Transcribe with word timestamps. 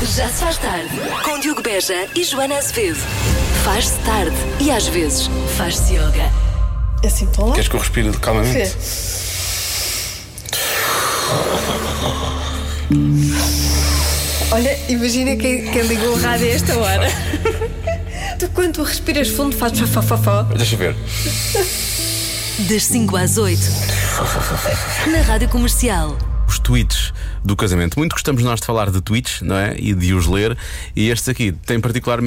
Já 0.00 0.28
se 0.28 0.40
faz 0.44 0.58
tarde. 0.58 0.88
Com 1.24 1.40
Diogo 1.40 1.60
Beja 1.60 2.06
e 2.14 2.22
Joana 2.22 2.56
Azevedo. 2.56 2.98
Faz-se 3.64 3.98
tarde 4.00 4.36
e 4.60 4.70
às 4.70 4.86
vezes 4.86 5.28
faz-se 5.56 5.94
yoga. 5.94 6.30
Assim 7.04 7.24
estão 7.24 7.46
lá? 7.46 7.52
Queres 7.54 7.68
que 7.68 7.74
eu 7.74 7.80
respire 7.80 8.10
calmamente? 8.18 8.76
Olha, 14.52 14.78
imagina 14.88 15.36
quem, 15.36 15.70
quem 15.70 15.82
ligou 15.82 16.10
o 16.14 16.20
rádio 16.20 16.46
a 16.46 16.50
esta 16.50 16.78
hora. 16.78 17.08
tu, 18.38 18.48
quando 18.50 18.74
tu 18.74 18.82
respiras 18.84 19.28
fundo, 19.28 19.56
fazes 19.56 19.80
fafafafó. 19.80 20.42
Deixa 20.44 20.74
eu 20.74 20.78
ver. 20.78 20.96
Das 22.68 22.84
5 22.84 23.16
às 23.16 23.36
8. 23.36 23.60
Na 25.12 25.22
Rádio 25.22 25.48
Comercial. 25.48 26.16
Os 26.46 26.58
tweets 26.58 27.12
do 27.44 27.56
casamento. 27.56 27.98
Muito 27.98 28.12
gostamos 28.12 28.42
nós 28.42 28.60
de 28.60 28.66
falar 28.66 28.90
de 28.90 29.00
tweets, 29.00 29.42
não 29.42 29.56
é? 29.56 29.76
E 29.78 29.94
de 29.94 30.14
os 30.14 30.26
ler. 30.26 30.56
E 30.94 31.08
estes 31.10 31.28
aqui 31.28 31.52
têm 31.52 31.80
particular, 31.80 32.20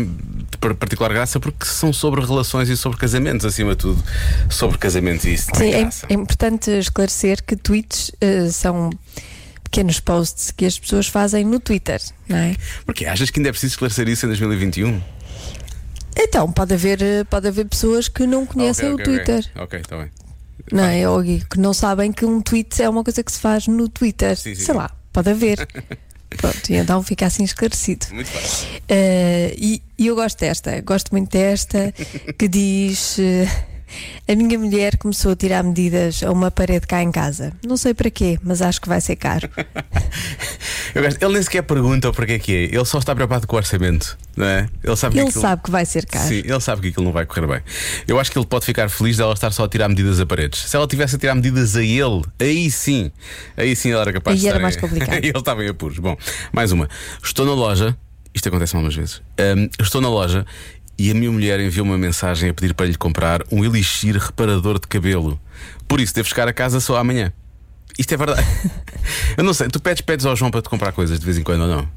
par- 0.59 0.75
particular 0.75 1.11
graça 1.13 1.39
porque 1.39 1.65
são 1.65 1.91
sobre 1.93 2.21
relações 2.25 2.69
e 2.69 2.77
sobre 2.77 2.97
casamentos, 2.97 3.45
acima 3.45 3.71
de 3.71 3.77
tudo. 3.77 4.03
Sobre 4.49 4.77
casamentos 4.77 5.25
e 5.25 5.33
isso 5.33 5.49
Sim, 5.55 5.71
é, 5.73 5.89
é 6.09 6.13
importante 6.13 6.71
esclarecer 6.71 7.43
que 7.43 7.55
tweets 7.55 8.11
eh, 8.21 8.49
são 8.49 8.89
pequenos 9.63 9.99
posts 9.99 10.51
que 10.51 10.65
as 10.65 10.77
pessoas 10.77 11.07
fazem 11.07 11.45
no 11.45 11.59
Twitter, 11.59 12.01
não 12.27 12.37
é? 12.37 12.55
Porquê? 12.85 13.05
Achas 13.05 13.29
que 13.29 13.39
ainda 13.39 13.49
é 13.49 13.51
preciso 13.51 13.73
esclarecer 13.73 14.07
isso 14.09 14.25
em 14.25 14.29
2021? 14.29 15.01
Então, 16.17 16.51
pode 16.51 16.73
haver, 16.73 17.01
eh, 17.01 17.23
pode 17.23 17.47
haver 17.47 17.65
pessoas 17.67 18.07
que 18.07 18.27
não 18.27 18.45
conhecem 18.45 18.91
Ok, 18.93 18.93
o 18.93 19.01
ok, 19.01 19.05
Twitter, 19.25 19.51
Ok, 19.61 19.79
está 19.79 19.97
bem. 19.97 20.11
não 20.71 20.83
é? 20.83 21.07
Ou 21.07 21.23
que 21.23 21.57
não 21.57 21.73
sabem 21.73 22.11
que 22.11 22.25
um 22.25 22.41
tweet 22.41 22.81
é 22.81 22.89
uma 22.89 23.03
coisa 23.03 23.23
que 23.23 23.31
se 23.31 23.39
faz 23.39 23.65
no 23.67 23.87
Twitter. 23.87 24.35
Sim, 24.35 24.53
sim, 24.53 24.55
Sei 24.55 24.65
sim. 24.65 24.73
lá, 24.73 24.91
pode 25.11 25.29
haver. 25.29 25.67
Pronto, 26.37 26.69
e 26.69 26.75
então 26.75 27.03
fica 27.03 27.25
assim 27.25 27.43
esclarecido. 27.43 28.05
Muito 28.13 28.31
bem. 28.31 28.81
Eh, 28.87 29.53
e, 29.57 29.81
e 29.97 30.07
eu 30.07 30.15
gosto 30.15 30.39
desta, 30.39 30.79
gosto 30.81 31.11
muito 31.11 31.29
desta, 31.29 31.93
que 32.37 32.47
diz: 32.47 33.19
eh, 33.19 33.47
A 34.27 34.35
minha 34.35 34.57
mulher 34.57 34.97
começou 34.97 35.31
a 35.31 35.35
tirar 35.35 35.63
medidas 35.63 36.23
a 36.23 36.31
uma 36.31 36.49
parede 36.51 36.87
cá 36.87 37.01
em 37.01 37.11
casa. 37.11 37.53
Não 37.65 37.77
sei 37.77 37.93
para 37.93 38.09
quê, 38.09 38.37
mas 38.43 38.61
acho 38.61 38.79
que 38.81 38.87
vai 38.87 39.01
ser 39.01 39.15
caro. 39.15 39.49
Ele 40.93 41.33
nem 41.33 41.41
sequer 41.43 41.63
pergunta 41.63 42.11
que 42.11 42.31
é 42.33 42.39
que 42.39 42.51
é. 42.53 42.63
Ele 42.75 42.85
só 42.85 42.99
está 42.99 43.15
preocupado 43.15 43.47
com 43.47 43.55
o 43.55 43.59
orçamento, 43.59 44.17
não 44.35 44.45
é? 44.45 44.67
Ele 44.83 44.95
sabe 44.95 45.13
que 45.15 45.21
Ele 45.21 45.29
aquilo- 45.29 45.41
sabe 45.41 45.63
que 45.63 45.71
vai 45.71 45.85
ser 45.85 46.05
caro. 46.05 46.27
Sim, 46.27 46.41
ele 46.45 46.59
sabe 46.59 46.81
que 46.81 46.87
aquilo 46.89 47.05
não 47.05 47.11
vai 47.11 47.25
correr 47.25 47.47
bem. 47.47 47.61
Eu 48.07 48.19
acho 48.19 48.31
que 48.31 48.37
ele 48.37 48.45
pode 48.45 48.65
ficar 48.65 48.89
feliz 48.89 49.15
de 49.15 49.21
ela 49.21 49.33
estar 49.33 49.51
só 49.51 49.63
a 49.65 49.69
tirar 49.69 49.87
medidas 49.87 50.19
a 50.19 50.25
paredes. 50.25 50.59
Se 50.59 50.75
ela 50.75 50.87
tivesse 50.87 51.15
a 51.15 51.19
tirar 51.19 51.35
medidas 51.35 51.75
a 51.75 51.83
ele, 51.83 52.21
aí 52.39 52.69
sim, 52.69 53.11
aí 53.55 53.75
sim 53.75 53.91
ela 53.91 54.01
era 54.01 54.13
capaz 54.13 54.35
Aí 54.35 54.41
de 54.41 54.47
era 54.47 54.57
estar 54.57 54.63
mais 54.63 54.75
complicado. 54.75 55.15
ele 55.23 55.37
estava 55.37 55.63
em 55.63 55.69
apuros. 55.69 55.97
Bom, 55.99 56.17
mais 56.51 56.71
uma. 56.71 56.89
Estou 57.23 57.45
na 57.45 57.53
loja, 57.53 57.97
isto 58.33 58.47
acontece 58.49 58.75
algumas 58.75 58.95
vezes. 58.95 59.21
Hum, 59.39 59.69
estou 59.79 60.01
na 60.01 60.09
loja 60.09 60.45
e 61.01 61.09
a 61.09 61.15
minha 61.15 61.31
mulher 61.31 61.59
enviou 61.59 61.83
uma 61.83 61.97
mensagem 61.97 62.51
a 62.51 62.53
pedir 62.53 62.75
para 62.75 62.85
lhe 62.85 62.95
comprar 62.95 63.41
um 63.51 63.65
elixir 63.65 64.15
reparador 64.17 64.79
de 64.79 64.87
cabelo. 64.87 65.39
Por 65.87 65.99
isso, 65.99 66.13
devo 66.13 66.29
chegar 66.29 66.47
a 66.47 66.53
casa 66.53 66.79
só 66.79 66.97
amanhã. 66.97 67.33
Isto 67.97 68.13
é 68.13 68.17
verdade. 68.17 68.45
Eu 69.35 69.43
não 69.43 69.51
sei, 69.51 69.67
tu 69.67 69.81
pedes, 69.81 70.01
pedes 70.01 70.27
ao 70.27 70.35
João 70.35 70.51
para 70.51 70.61
te 70.61 70.69
comprar 70.69 70.91
coisas 70.91 71.19
de 71.19 71.25
vez 71.25 71.39
em 71.39 71.43
quando 71.43 71.61
ou 71.61 71.67
não? 71.67 71.89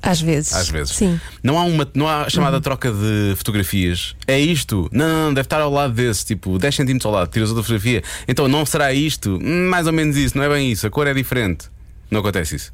Às 0.00 0.20
vezes. 0.20 0.54
Às 0.54 0.68
vezes. 0.70 0.96
Sim. 0.96 1.20
Não 1.42 1.58
há 1.58 1.64
uma 1.64 1.86
não 1.94 2.08
há 2.08 2.28
chamada 2.30 2.58
troca 2.58 2.90
de 2.90 3.34
fotografias. 3.36 4.16
É 4.26 4.38
isto? 4.38 4.88
Não, 4.90 5.06
não, 5.06 5.26
não, 5.26 5.34
deve 5.34 5.46
estar 5.46 5.60
ao 5.60 5.70
lado 5.70 5.92
desse, 5.92 6.24
tipo 6.24 6.58
10 6.58 6.74
centímetros 6.74 7.04
ao 7.06 7.12
lado, 7.12 7.28
tiras 7.30 7.50
outra 7.50 7.62
fotografia. 7.62 8.02
Então 8.26 8.48
não 8.48 8.64
será 8.64 8.92
isto? 8.94 9.38
Hum, 9.42 9.68
Mais 9.68 9.86
ou 9.86 9.92
menos 9.92 10.16
isso, 10.16 10.36
não 10.38 10.44
é 10.44 10.48
bem 10.48 10.72
isso. 10.72 10.86
A 10.86 10.90
cor 10.90 11.06
é 11.06 11.12
diferente. 11.12 11.70
Não 12.10 12.20
acontece 12.20 12.56
isso. 12.56 12.72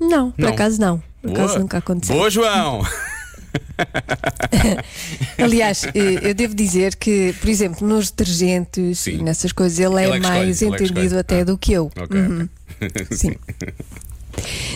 Não, 0.00 0.30
por 0.30 0.42
Não. 0.42 0.48
acaso 0.48 0.80
não. 0.80 1.02
Por 1.22 1.30
acaso 1.32 1.48
Boa. 1.48 1.58
nunca 1.60 1.78
aconteceu. 1.78 2.16
Boa, 2.16 2.30
João! 2.30 2.86
Aliás, 5.42 5.84
eh, 5.94 6.30
eu 6.30 6.34
devo 6.34 6.54
dizer 6.54 6.96
que, 6.96 7.34
por 7.40 7.48
exemplo, 7.48 7.86
nos 7.86 8.10
detergentes 8.10 9.00
Sim. 9.00 9.18
e 9.18 9.22
nessas 9.22 9.52
coisas, 9.52 9.78
ele, 9.78 9.94
Ele 9.94 10.12
é 10.12 10.16
é 10.16 10.20
que 10.20 10.26
mais 10.26 10.62
escolhe, 10.62 10.74
ele 10.74 10.82
é 10.82 10.84
entendido 10.84 11.04
escolhe. 11.04 11.20
até 11.20 11.40
Ah. 11.40 11.44
do 11.44 11.58
que 11.58 11.72
eu. 11.72 11.90
Ok. 11.96 12.18
Uhum. 12.20 12.48
Sim. 13.10 13.34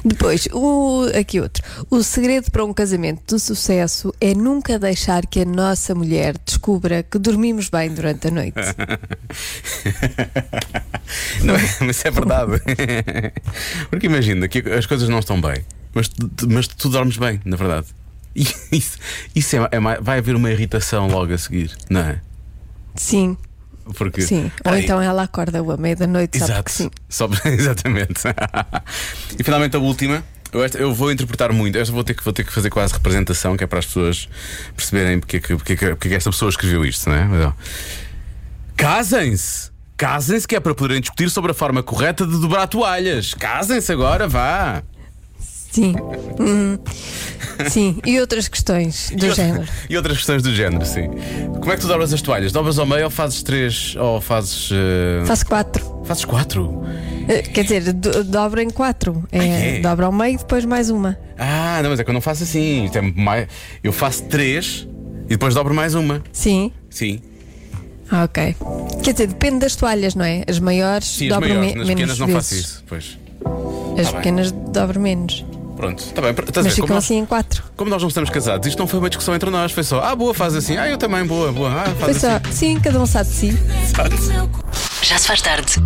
Depois, 0.04 0.48
o, 0.52 1.04
aqui 1.16 1.38
outro. 1.40 1.62
O 1.88 2.02
segredo 2.02 2.50
para 2.50 2.64
um 2.64 2.74
casamento 2.74 3.36
de 3.36 3.40
sucesso 3.40 4.12
é 4.20 4.34
nunca 4.34 4.76
deixar 4.76 5.24
que 5.24 5.42
a 5.42 5.44
nossa 5.44 5.94
mulher 5.94 6.34
descubra 6.44 7.04
que 7.04 7.16
dormimos 7.16 7.68
bem 7.68 7.88
durante 7.94 8.26
a 8.26 8.30
noite. 8.32 8.56
Não, 11.44 11.54
mas 11.86 12.04
é 12.04 12.10
verdade. 12.10 12.60
Porque 13.88 14.06
imagina 14.06 14.48
que 14.48 14.58
as 14.70 14.84
coisas 14.86 15.08
não 15.08 15.20
estão 15.20 15.40
bem, 15.40 15.64
mas, 15.94 16.10
mas 16.48 16.66
tu 16.66 16.88
dormes 16.88 17.16
bem, 17.16 17.40
na 17.44 17.56
verdade. 17.56 17.86
Isso, 18.34 18.98
isso 19.34 19.56
é, 19.56 19.68
é 19.72 19.80
vai 20.00 20.18
haver 20.18 20.34
uma 20.34 20.50
irritação 20.50 21.06
logo 21.08 21.32
a 21.32 21.38
seguir, 21.38 21.70
não 21.90 22.00
é? 22.00 22.20
Sim, 22.94 23.36
Porque, 23.96 24.22
sim. 24.22 24.50
Ou 24.64 24.72
Ai, 24.72 24.80
então 24.82 25.00
ela 25.00 25.22
acorda 25.24 25.58
à 25.60 25.76
meia-da-noite, 25.76 26.38
sabe 26.38 26.52
Exato. 26.52 26.64
que 26.64 26.72
sim. 26.72 26.90
Só- 27.08 27.28
exatamente. 27.46 28.22
e 29.38 29.42
finalmente 29.44 29.76
a 29.76 29.78
última. 29.78 30.22
Eu, 30.52 30.62
esta- 30.62 30.78
eu 30.78 30.92
vou 30.94 31.10
interpretar 31.10 31.50
muito. 31.52 31.76
Esta 31.78 31.92
vou 31.92 32.04
ter, 32.04 32.14
que, 32.14 32.22
vou 32.22 32.32
ter 32.32 32.44
que 32.44 32.52
fazer 32.52 32.68
quase 32.70 32.92
representação, 32.92 33.56
que 33.56 33.64
é 33.64 33.66
para 33.66 33.78
as 33.78 33.86
pessoas 33.86 34.28
perceberem 34.76 35.18
porque, 35.18 35.38
é 35.38 35.40
que- 35.40 35.56
porque, 35.56 35.72
é 35.72 35.76
que- 35.76 35.88
porque 35.94 36.08
é 36.08 36.14
esta 36.14 36.30
pessoa 36.30 36.48
escreveu 36.50 36.84
isto, 36.84 37.08
não 37.10 37.16
é? 37.16 37.46
Ó. 37.46 37.52
Casem-se! 38.76 39.70
Casem-se, 39.96 40.48
que 40.48 40.56
é 40.56 40.60
para 40.60 40.74
poderem 40.74 41.00
discutir 41.00 41.30
sobre 41.30 41.52
a 41.52 41.54
forma 41.54 41.82
correta 41.82 42.26
de 42.26 42.38
dobrar 42.40 42.66
toalhas. 42.66 43.34
Casem-se 43.34 43.92
agora, 43.92 44.26
vá! 44.26 44.82
Sim. 45.72 45.94
Hum. 46.38 46.78
Sim. 47.68 47.98
E 48.04 48.20
outras 48.20 48.46
questões 48.48 49.10
do 49.10 49.24
E 49.24 49.28
outra- 49.30 49.44
género. 49.44 49.68
E 49.88 49.96
outras 49.96 50.16
questões 50.18 50.42
do 50.42 50.54
género, 50.54 50.84
sim. 50.84 51.08
Como 51.60 51.72
é 51.72 51.76
que 51.76 51.80
tu 51.80 51.88
dobras 51.88 52.12
as 52.12 52.20
toalhas? 52.20 52.52
Dobras 52.52 52.78
ao 52.78 52.84
meio 52.86 53.04
ou 53.04 53.10
fazes 53.10 53.42
três? 53.42 53.96
Ou 53.96 54.20
fazes. 54.20 54.68
eh, 54.70 55.24
Faço 55.24 55.46
quatro. 55.46 56.02
Fazes 56.04 56.24
quatro? 56.26 56.82
Eh, 57.28 57.42
Quer 57.42 57.62
dizer, 57.62 57.92
do- 57.92 58.22
dobra 58.24 58.62
em 58.62 58.68
quatro. 58.70 59.24
É, 59.32 59.76
é? 59.78 59.80
Dobra 59.80 60.06
ao 60.06 60.12
meio, 60.12 60.36
depois 60.38 60.64
mais 60.66 60.90
uma. 60.90 61.16
Ah, 61.38 61.80
não, 61.82 61.90
mas 61.90 62.00
é 62.00 62.04
que 62.04 62.10
eu 62.10 62.14
não 62.14 62.20
faço 62.20 62.42
assim. 62.42 62.90
É. 62.94 63.48
Eu 63.82 63.92
faço 63.92 64.24
três 64.24 64.86
e 65.26 65.28
depois 65.30 65.54
dobro 65.54 65.74
mais 65.74 65.94
uma. 65.94 66.22
Sim. 66.32 66.70
Sim. 66.90 67.20
Ah, 68.10 68.24
ok. 68.24 68.54
Quer 69.02 69.12
dizer, 69.12 69.26
depende 69.28 69.60
das 69.60 69.74
toalhas, 69.74 70.14
não 70.14 70.24
é? 70.24 70.44
As 70.46 70.58
maiores 70.58 71.06
Sim, 71.08 71.28
as 71.28 71.32
dobram 71.34 71.48
maiores. 71.54 71.72
me- 71.72 71.78
Nas 71.78 71.88
menos 71.88 71.94
pequenas 72.02 72.18
não 72.18 72.26
vezes. 72.26 72.42
faço 72.42 72.54
isso. 72.60 72.84
Pois. 72.86 73.18
As 73.98 74.06
Tá 74.06 74.12
bem. 74.12 74.20
pequenas 74.20 74.52
dobram 74.52 75.00
menos. 75.00 75.44
Pronto, 75.82 75.98
está 75.98 76.20
bem. 76.22 76.30
Estás 76.30 76.58
a 76.58 76.62
Mas 76.62 76.74
ficam 76.74 76.86
como, 76.86 76.94
nós, 76.94 77.04
assim 77.04 77.18
em 77.18 77.26
quatro. 77.26 77.64
como 77.76 77.90
nós 77.90 78.00
não 78.00 78.06
estamos 78.08 78.30
casados, 78.30 78.68
isto 78.68 78.78
não 78.78 78.86
foi 78.86 79.00
uma 79.00 79.10
discussão 79.10 79.34
entre 79.34 79.50
nós. 79.50 79.72
Foi 79.72 79.82
só, 79.82 80.00
ah, 80.00 80.14
boa, 80.14 80.32
faz 80.32 80.54
assim. 80.54 80.76
Ah, 80.76 80.88
eu 80.88 80.96
também, 80.96 81.26
boa, 81.26 81.50
boa. 81.50 81.72
Ah, 81.72 81.86
Foi 81.86 82.14
faz 82.14 82.18
só, 82.18 82.36
assim. 82.36 82.52
sim, 82.52 82.80
cada 82.80 83.00
um 83.00 83.04
sabe 83.06 83.28
de 83.28 83.34
si. 83.34 83.58
Já 85.02 85.18
se 85.18 85.26
faz 85.26 85.42
tarde. 85.42 85.82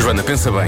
Joana, 0.00 0.22
pensa 0.22 0.50
bem. 0.52 0.66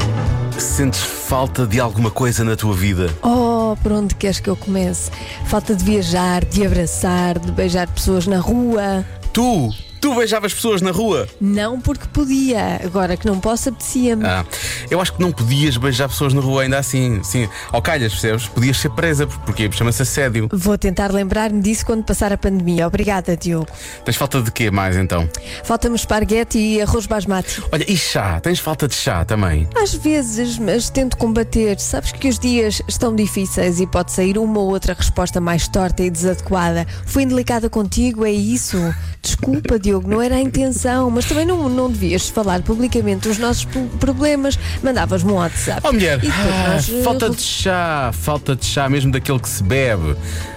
Sentes 0.58 1.00
falta 1.00 1.66
de 1.66 1.78
alguma 1.78 2.10
coisa 2.10 2.42
na 2.42 2.56
tua 2.56 2.74
vida? 2.74 3.08
Oh, 3.22 3.76
por 3.82 3.92
onde 3.92 4.14
queres 4.14 4.40
que 4.40 4.50
eu 4.50 4.56
comece? 4.56 5.10
Falta 5.46 5.74
de 5.74 5.84
viajar, 5.84 6.44
de 6.44 6.66
abraçar, 6.66 7.38
de 7.38 7.52
beijar 7.52 7.86
pessoas 7.88 8.26
na 8.26 8.38
rua. 8.38 9.04
Tu! 9.32 9.72
Tu 10.00 10.14
beijavas 10.14 10.54
pessoas 10.54 10.80
na 10.80 10.90
rua? 10.90 11.28
Não 11.40 11.80
porque 11.80 12.06
podia, 12.12 12.80
agora 12.84 13.16
que 13.16 13.26
não 13.26 13.40
posso, 13.40 13.68
apetecia-me. 13.68 14.24
Ah, 14.24 14.44
eu 14.90 15.00
acho 15.00 15.12
que 15.14 15.20
não 15.20 15.32
podias 15.32 15.76
beijar 15.76 16.08
pessoas 16.08 16.32
na 16.32 16.40
rua 16.40 16.62
ainda 16.62 16.78
assim. 16.78 17.20
Sim, 17.22 17.48
ao 17.72 17.82
calhas, 17.82 18.12
percebes? 18.12 18.46
Podias 18.46 18.76
ser 18.76 18.90
presa, 18.90 19.26
porque 19.26 19.70
chama-se 19.72 20.02
assédio. 20.02 20.48
Vou 20.52 20.78
tentar 20.78 21.12
lembrar-me 21.12 21.60
disso 21.60 21.84
quando 21.84 22.04
passar 22.04 22.32
a 22.32 22.38
pandemia. 22.38 22.86
Obrigada, 22.86 23.36
Diogo. 23.36 23.66
Tens 24.04 24.16
falta 24.16 24.40
de 24.40 24.50
quê 24.52 24.70
mais 24.70 24.96
então? 24.96 25.28
Falta-me 25.64 25.96
esparguete 25.96 26.58
e 26.58 26.80
arroz 26.80 27.06
basmati. 27.06 27.62
Olha, 27.72 27.84
e 27.90 27.96
chá? 27.96 28.40
Tens 28.40 28.60
falta 28.60 28.86
de 28.86 28.94
chá 28.94 29.24
também? 29.24 29.68
Às 29.76 29.94
vezes, 29.94 30.58
mas 30.58 30.88
tento 30.90 31.16
combater. 31.16 31.78
Sabes 31.80 32.12
que 32.12 32.28
os 32.28 32.38
dias 32.38 32.80
estão 32.88 33.14
difíceis 33.14 33.80
e 33.80 33.86
pode 33.86 34.12
sair 34.12 34.38
uma 34.38 34.60
ou 34.60 34.68
outra 34.70 34.94
resposta 34.94 35.40
mais 35.40 35.66
torta 35.66 36.02
e 36.02 36.10
desadequada. 36.10 36.86
Fui 37.04 37.24
indelicada 37.24 37.68
contigo, 37.68 38.24
é 38.24 38.30
isso? 38.30 38.78
Desculpa, 39.20 39.78
Diogo, 39.78 39.87
não 39.92 40.20
era 40.22 40.36
a 40.36 40.40
intenção, 40.40 41.10
mas 41.10 41.24
também 41.24 41.44
não, 41.46 41.68
não 41.68 41.90
devias 41.90 42.28
falar 42.28 42.62
publicamente 42.62 43.28
os 43.28 43.38
nossos 43.38 43.64
pro- 43.64 43.86
problemas. 44.00 44.58
Mandavas-me 44.82 45.32
um 45.32 45.36
WhatsApp. 45.36 45.80
Oh 45.84 45.92
mulher, 45.92 46.22
E 46.22 46.28
ah, 46.30 46.68
nós, 46.74 46.88
eh, 46.88 47.02
falta 47.02 47.30
de 47.30 47.40
chá, 47.42 48.10
falta 48.12 48.56
de 48.56 48.64
chá 48.64 48.88
mesmo 48.88 49.10
daquele 49.12 49.38
que 49.38 49.48
se 49.48 49.62
bebe. 49.62 50.14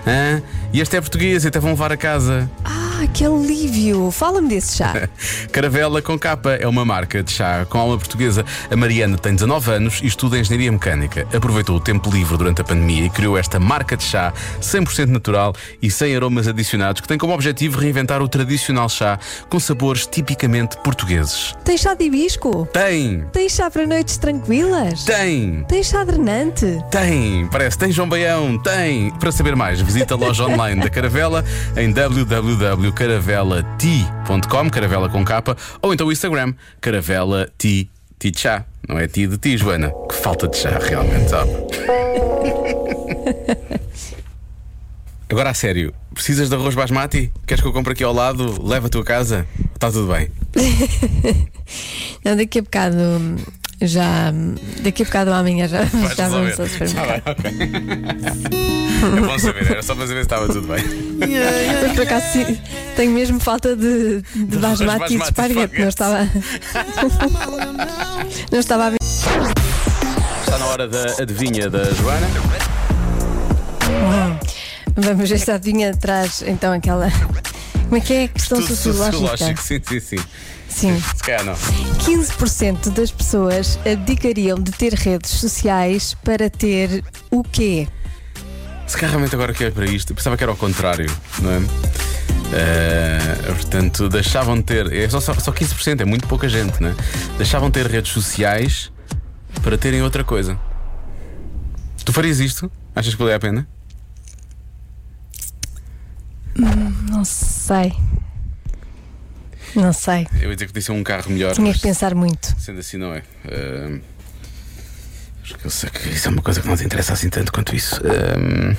Hã? 0.08 0.42
E 0.74 0.80
este 0.80 0.96
é 0.96 1.02
português 1.02 1.44
e 1.44 1.48
até 1.48 1.60
vão 1.60 1.72
levar 1.72 1.92
a 1.92 1.98
casa. 1.98 2.50
Ah, 2.64 2.82
Ah, 3.02 3.08
que 3.08 3.26
alívio! 3.26 4.12
Fala-me 4.12 4.48
desse 4.48 4.78
chá. 4.78 5.10
Caravela 5.52 6.04
com 6.04 6.20
capa 6.20 6.52
é 6.52 6.68
uma 6.68 6.86
marca 6.86 7.24
de 7.24 7.32
chá 7.32 7.66
com 7.68 7.80
alma 7.80 7.98
portuguesa. 7.98 8.46
A 8.70 8.76
Mariana 8.76 9.18
tem 9.18 9.34
19 9.34 9.72
anos 9.72 10.02
e 10.04 10.06
estuda 10.06 10.38
Engenharia 10.38 10.72
Mecânica. 10.72 11.28
Aproveitou 11.36 11.76
o 11.78 11.80
tempo 11.80 12.12
livre 12.12 12.38
durante 12.38 12.62
a 12.62 12.64
pandemia 12.64 13.06
e 13.06 13.10
criou 13.10 13.36
esta 13.40 13.60
marca 13.60 13.98
de 13.98 14.04
chá 14.04 14.32
100% 14.62 15.08
natural 15.08 15.52
e 15.82 15.90
sem 15.90 16.16
aromas 16.16 16.48
adicionados 16.48 17.02
que 17.02 17.08
tem 17.08 17.18
como 17.18 17.34
objetivo 17.34 17.80
reinventar 17.80 18.22
o 18.22 18.28
tradicional 18.28 18.88
chá 18.88 19.18
com 19.50 19.60
sabores 19.60 20.06
tipicamente 20.06 20.78
portugueses. 20.78 21.56
Tem 21.66 21.78
chá 21.80 21.96
de 21.96 22.06
hibisco? 22.06 22.68
Tem! 22.72 23.26
Tem 23.32 23.50
chá 23.50 23.72
para 23.72 23.88
noites 23.88 24.18
tranquilas? 24.18 25.06
Tem! 25.06 25.66
Tem 25.68 25.82
chá 25.82 26.04
drenante? 26.04 26.68
Tem! 26.92 27.48
Parece, 27.52 27.80
tem 27.80 27.92
João 27.92 28.08
Baião, 28.08 28.60
tem! 28.60 29.10
Para 29.20 29.32
saber 29.32 29.56
mais, 29.56 29.82
visita 29.82 30.14
a 30.14 30.18
loja 30.18 30.44
online 30.44 30.61
da 30.62 30.90
Caravela 30.90 31.44
em 31.76 31.92
www.caravelat.com, 31.92 34.70
caravela 34.70 35.10
com 35.10 35.26
capa, 35.26 35.58
ou 35.82 35.92
então 35.92 36.06
o 36.06 36.12
Instagram, 36.12 36.54
caravela 36.80 37.50
ti, 37.58 37.90
ti 38.20 38.32
chá. 38.36 38.64
Não 38.88 39.00
é 39.00 39.08
ti 39.08 39.26
de 39.26 39.40
ti, 39.40 39.58
Joana? 39.58 39.92
Que 40.08 40.14
falta 40.14 40.48
de 40.48 40.58
chá, 40.58 40.78
realmente, 40.80 41.32
sabe? 41.32 41.50
Agora 45.28 45.50
a 45.50 45.56
sério, 45.56 45.92
precisas 46.14 46.48
de 46.48 46.56
arroz 46.56 46.76
basmati? 46.76 47.32
Queres 47.48 47.64
que 47.64 47.68
eu 47.68 47.74
compre 47.74 47.94
aqui 47.94 48.04
ao 48.04 48.14
lado? 48.14 48.64
Leva 48.64 48.86
a 48.86 48.90
tua 48.90 49.04
casa? 49.04 49.48
Está 49.74 49.92
tudo 49.92 50.14
bem. 50.14 50.30
Não, 52.24 52.36
daqui 52.36 52.60
a 52.60 52.62
bocado 52.62 52.98
já. 53.82 54.32
Daqui 54.82 55.04
a 55.04 55.06
bocado 55.06 55.34
amanhã 55.34 55.68
já, 55.68 55.84
Vais 55.84 56.16
já 56.16 56.28
vamos 56.30 56.60
ao 56.60 56.68
supermercado. 56.68 57.22
Tá 57.22 57.34
bem, 57.34 57.52
ok. 57.52 58.72
É 59.02 59.22
bom 59.22 59.40
saber, 59.40 59.72
era 59.72 59.82
só 59.82 59.96
para 59.96 60.06
saber 60.08 60.20
se 60.20 60.22
estava 60.26 60.48
tudo 60.48 60.68
bem. 60.68 60.84
Eu, 61.84 61.90
por 61.96 62.04
acaso 62.04 62.26
sim, 62.34 62.58
tenho 62.96 63.12
mesmo 63.12 63.40
falta 63.40 63.76
de, 63.76 64.22
de 64.22 64.58
basmati 64.58 65.16
e 65.16 65.18
de 65.18 65.24
esparguete. 65.24 65.80
Não 65.80 65.90
estava. 65.90 66.30
Não 68.52 68.60
estava 68.60 68.86
a 68.86 68.90
ver. 68.92 68.98
Está 69.02 70.58
na 70.60 70.66
hora 70.68 70.88
da 70.88 71.22
adivinha 71.22 71.70
da 71.70 71.84
Joana. 71.94 72.28
Vamos 74.96 75.30
ver 75.30 75.40
se 75.40 75.50
a 75.50 75.56
adivinha 75.56 75.96
traz 75.96 76.44
então 76.46 76.72
aquela. 76.74 77.10
Como 77.84 77.98
é 77.98 78.00
que 78.00 78.14
é 78.14 78.24
a 78.26 78.28
questão 78.28 78.60
Tudo 78.60 78.68
sociológica? 78.68 79.12
sociológico, 79.18 79.62
sim, 79.62 79.82
sim, 79.84 80.00
sim. 80.00 80.24
Sim. 80.72 81.00
Se 81.16 81.22
calhar 81.22 81.44
não. 81.44 81.54
15% 81.54 82.90
das 82.92 83.12
pessoas 83.12 83.78
abdicariam 83.86 84.60
de 84.60 84.72
ter 84.72 84.94
redes 84.94 85.32
sociais 85.32 86.16
para 86.24 86.50
ter 86.50 87.04
o 87.30 87.44
quê? 87.44 87.88
Se 88.88 88.96
calhar 88.96 89.12
realmente 89.12 89.36
agora 89.36 89.54
que 89.54 89.66
é 89.66 89.72
para 89.72 89.86
isto, 89.86 90.12
eu 90.12 90.16
pensava 90.16 90.36
que 90.36 90.44
era 90.44 90.52
ao 90.52 90.58
contrário, 90.58 91.10
não 91.40 91.52
é? 91.52 91.62
Eh, 92.54 93.36
portanto, 93.48 94.10
deixavam 94.10 94.58
de 94.58 94.64
ter. 94.64 94.92
É 94.92 95.08
só, 95.08 95.20
só, 95.22 95.34
só 95.36 95.52
15%, 95.52 96.02
é 96.02 96.06
muito 96.06 96.28
pouca 96.28 96.50
gente, 96.50 96.82
não 96.82 96.90
é? 96.90 96.96
Deixavam 97.38 97.70
de 97.70 97.74
ter 97.74 97.90
redes 97.90 98.12
sociais 98.12 98.92
para 99.62 99.78
terem 99.78 100.02
outra 100.02 100.24
coisa. 100.24 100.60
Tu 102.04 102.12
farias 102.12 102.40
isto? 102.40 102.72
Achas 102.96 103.14
que 103.14 103.20
valia 103.20 103.36
a 103.38 103.40
pena? 103.40 103.68
Não 107.10 107.24
sei. 107.24 107.94
Não 109.76 109.94
sei. 109.94 110.28
Eu 110.42 110.50
ia 110.50 110.56
dizer 110.56 110.68
que 110.68 110.74
disse 110.74 110.92
um 110.92 111.04
carro 111.04 111.32
melhor. 111.32 111.54
Tinha 111.54 111.74
que 111.74 111.80
pensar 111.80 112.14
muito. 112.16 112.56
Sendo 112.60 112.80
assim, 112.80 112.98
não 112.98 113.14
é. 113.14 113.24
Eh, 113.46 114.00
acho 115.44 115.56
que 115.56 115.66
eu 115.66 115.72
sei 115.72 115.90
que 115.90 116.10
isso 116.10 116.28
é 116.28 116.32
uma 116.32 116.42
coisa 116.42 116.62
que 116.62 116.68
não 116.68 116.76
te 116.76 116.84
interessa 116.84 117.14
assim 117.14 117.30
tanto 117.30 117.52
quanto 117.52 117.76
isso. 117.76 118.02
Eh, 118.06 118.78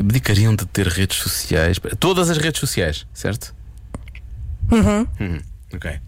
abdicariam 0.00 0.54
de 0.54 0.66
ter 0.66 0.86
redes 0.86 1.18
sociais. 1.18 1.78
Todas 1.98 2.30
as 2.30 2.38
redes 2.38 2.60
sociais, 2.60 3.06
certo? 3.12 3.54
Uhum. 4.70 5.06
Uhum, 5.20 5.40
ok. 5.74 6.00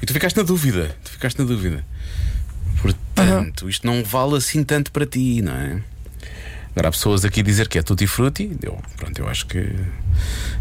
E 0.00 0.06
tu 0.06 0.12
ficaste 0.12 0.36
na 0.36 0.42
dúvida. 0.42 0.96
Tu 1.04 1.10
ficaste 1.10 1.38
na 1.38 1.44
dúvida. 1.44 1.84
Portanto, 2.80 3.68
isto 3.68 3.86
não 3.86 4.04
vale 4.04 4.36
assim 4.36 4.62
tanto 4.62 4.92
para 4.92 5.06
ti, 5.06 5.40
não 5.42 5.52
é? 5.52 5.82
Agora 6.76 6.88
há 6.88 6.92
pessoas 6.92 7.24
aqui 7.24 7.40
a 7.40 7.42
dizer 7.42 7.68
que 7.68 7.78
é 7.78 7.82
tutti 7.82 8.06
frutti. 8.06 8.54
Eu, 8.62 8.78
pronto, 8.98 9.18
eu 9.18 9.26
acho 9.26 9.46
que. 9.46 9.56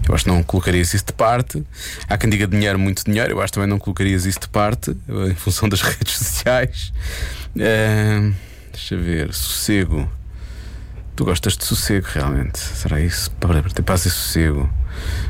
Eu 0.08 0.16
acho 0.16 0.24
que 0.24 0.30
não 0.30 0.42
colocarias 0.44 0.94
isso 0.94 1.08
de 1.08 1.12
parte. 1.12 1.62
Há 2.08 2.18
quem 2.18 2.30
diga 2.30 2.48
dinheiro, 2.48 2.80
muito 2.80 3.04
dinheiro. 3.04 3.34
Eu 3.34 3.42
acho 3.42 3.52
que 3.52 3.56
também 3.56 3.70
não 3.70 3.78
colocarias 3.78 4.26
isso 4.26 4.40
de 4.40 4.48
parte, 4.48 4.92
eh, 5.10 5.32
em 5.32 5.36
função 5.36 5.68
das 5.68 5.82
redes 5.84 6.18
sociais. 6.18 6.94
Eh, 7.60 8.32
deixa 8.72 8.96
ver. 8.96 9.34
Sossego. 9.34 10.10
Tu 11.18 11.26
gostas 11.26 11.58
de 11.58 11.66
sossego, 11.66 12.08
realmente? 12.10 12.60
Será 12.60 13.02
isso? 13.02 13.30
Para 13.32 13.62
ter 13.64 13.84
paz 13.84 14.06
e 14.06 14.10
sossego. 14.10 14.70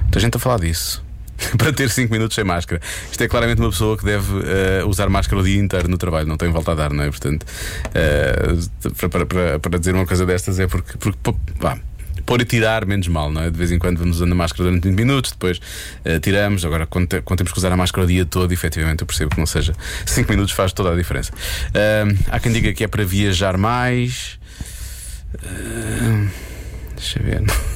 Muita 0.04 0.20
gente 0.20 0.38
a 0.38 0.40
falar 0.40 0.60
disso. 0.60 1.05
para 1.58 1.72
ter 1.74 1.90
5 1.90 2.12
minutos 2.12 2.36
sem 2.36 2.44
máscara. 2.44 2.82
Isto 3.12 3.24
é 3.24 3.28
claramente 3.28 3.60
uma 3.62 3.70
pessoa 3.70 3.98
que 3.98 4.06
deve 4.06 4.28
eh, 4.46 4.84
usar 4.86 5.10
máscara 5.10 5.42
o 5.42 5.44
dia 5.44 5.60
inteiro 5.60 5.88
no 5.88 5.98
trabalho, 5.98 6.28
não 6.28 6.38
tem 6.38 6.50
volta 6.52 6.72
a 6.72 6.76
dar, 6.76 6.92
não 6.94 7.04
é? 7.04 7.10
Portanto, 7.10 7.46
eh, 7.94 8.56
para, 9.10 9.26
para, 9.26 9.60
para, 9.60 9.80
dizer 9.80 9.94
uma 9.94 10.06
coisa 10.06 10.26
destas 10.26 10.60
é 10.60 10.68
porque, 10.68 10.98
porque 10.98 11.18
pô, 11.22 11.36
vá, 11.60 11.78
pôr 12.26 12.42
e 12.42 12.46
tirar 12.46 12.86
menos 12.86 13.08
mal, 13.08 13.32
não 13.32 13.42
é? 13.42 13.50
De 13.52 13.58
vez 13.58 13.72
em 13.72 13.78
quando 13.80 13.98
vamos 13.98 14.18
usando 14.18 14.32
a 14.32 14.36
máscara 14.36 14.64
durante 14.70 14.88
20 14.90 14.98
minutos, 14.98 15.32
depois 15.32 15.60
eh, 16.04 16.20
tiramos. 16.20 16.66
Agora, 16.66 16.86
quando, 16.86 17.08
te- 17.08 17.22
quando 17.22 17.40
temos 17.40 17.52
que 17.52 17.60
usar 17.60 17.72
a 17.72 17.78
máscara 17.78 18.06
o 18.06 18.08
dia 18.08 18.26
todo, 18.26 18.52
efetivamente 18.52 19.02
eu 19.02 19.08
percebo 19.08 19.32
que 19.32 19.40
não 19.40 19.46
seja 19.46 19.74
5 20.06 20.30
minutos 20.32 20.54
faz 20.54 20.74
toda 20.74 20.92
a 20.92 20.96
diferença. 20.96 21.32
Eh, 21.74 22.06
há 22.30 22.40
quem 22.40 22.52
diga 22.52 22.74
que 22.74 22.84
é 22.84 22.88
para 22.88 23.04
viajar 23.06 23.58
mais. 23.58 24.40
Eh, 25.44 26.28
deixa 26.96 27.20
eu 27.20 27.24
ver. 27.26 27.75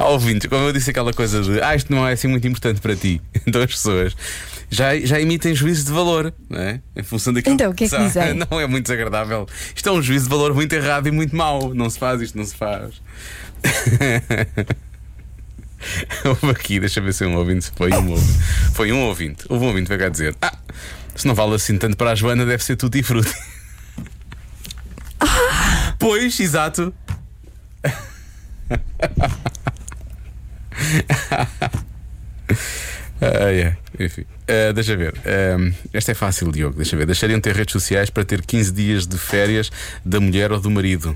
Há 0.02 0.08
ouvintes, 0.08 0.48
como 0.48 0.64
eu 0.64 0.72
disse 0.72 0.88
aquela 0.90 1.12
coisa 1.12 1.42
de 1.42 1.60
ah, 1.60 1.76
isto 1.76 1.92
não 1.92 2.08
é 2.08 2.12
assim 2.14 2.26
muito 2.26 2.48
importante 2.48 2.80
para 2.80 2.96
ti. 2.96 3.20
Então 3.46 3.60
as 3.62 3.70
pessoas 3.70 4.16
já, 4.70 4.98
já 4.98 5.20
emitem 5.20 5.54
juízo 5.54 5.84
de 5.84 5.92
valor, 5.92 6.32
não 6.48 6.58
é? 6.58 6.80
Em 6.96 7.02
função 7.02 7.32
daquilo 7.34 7.54
Então, 7.54 7.70
o 7.70 7.74
que 7.74 7.84
é 7.84 7.88
que 7.88 7.98
dizem? 7.98 8.34
Não 8.50 8.60
é 8.60 8.66
muito 8.66 8.84
desagradável. 8.84 9.46
Isto 9.74 9.88
é 9.88 9.92
um 9.92 10.00
juízo 10.00 10.24
de 10.24 10.30
valor 10.30 10.54
muito 10.54 10.72
errado 10.72 11.08
e 11.08 11.10
muito 11.10 11.34
mau. 11.34 11.74
Não 11.74 11.90
se 11.90 11.98
faz, 11.98 12.20
isto 12.22 12.38
não 12.38 12.44
se 12.44 12.54
faz. 12.54 13.02
Houve 16.24 16.50
aqui, 16.50 16.78
deixa 16.78 17.00
ver 17.00 17.12
se 17.12 17.24
é 17.24 17.26
um 17.26 17.34
ouvinte. 17.36 17.72
Foi 17.74 17.90
um 17.90 18.10
ouvinte. 18.10 18.42
Foi 18.72 18.92
um 18.92 19.00
ouvinte. 19.00 19.44
Houve 19.48 19.64
um 19.64 19.68
ouvinte 19.68 19.84
que 19.84 19.88
veio 19.96 20.00
cá 20.00 20.08
dizer: 20.08 20.36
Ah, 20.40 20.56
se 21.16 21.26
não 21.26 21.34
vale 21.34 21.54
assim 21.54 21.76
tanto 21.76 21.96
para 21.96 22.12
a 22.12 22.14
Joana, 22.14 22.46
deve 22.46 22.62
ser 22.62 22.76
tudo 22.76 22.96
e 22.96 23.02
fruto. 23.02 23.34
Pois, 25.98 26.38
exato. 26.38 26.94
Ah, 33.22 33.52
é. 33.52 33.76
Enfim, 33.98 34.24
Ah, 34.48 34.72
deixa 34.72 34.96
ver. 34.96 35.12
Ah, 35.26 35.72
esta 35.92 36.12
é 36.12 36.14
fácil, 36.14 36.50
Diogo. 36.50 36.76
Deixa 36.76 36.96
ver. 36.96 37.04
Deixariam 37.06 37.38
de 37.38 37.42
ter 37.42 37.54
redes 37.54 37.72
sociais 37.72 38.08
para 38.08 38.24
ter 38.24 38.40
15 38.40 38.72
dias 38.72 39.06
de 39.06 39.18
férias 39.18 39.70
da 40.04 40.18
mulher 40.18 40.50
ou 40.52 40.58
do 40.58 40.70
marido. 40.70 41.14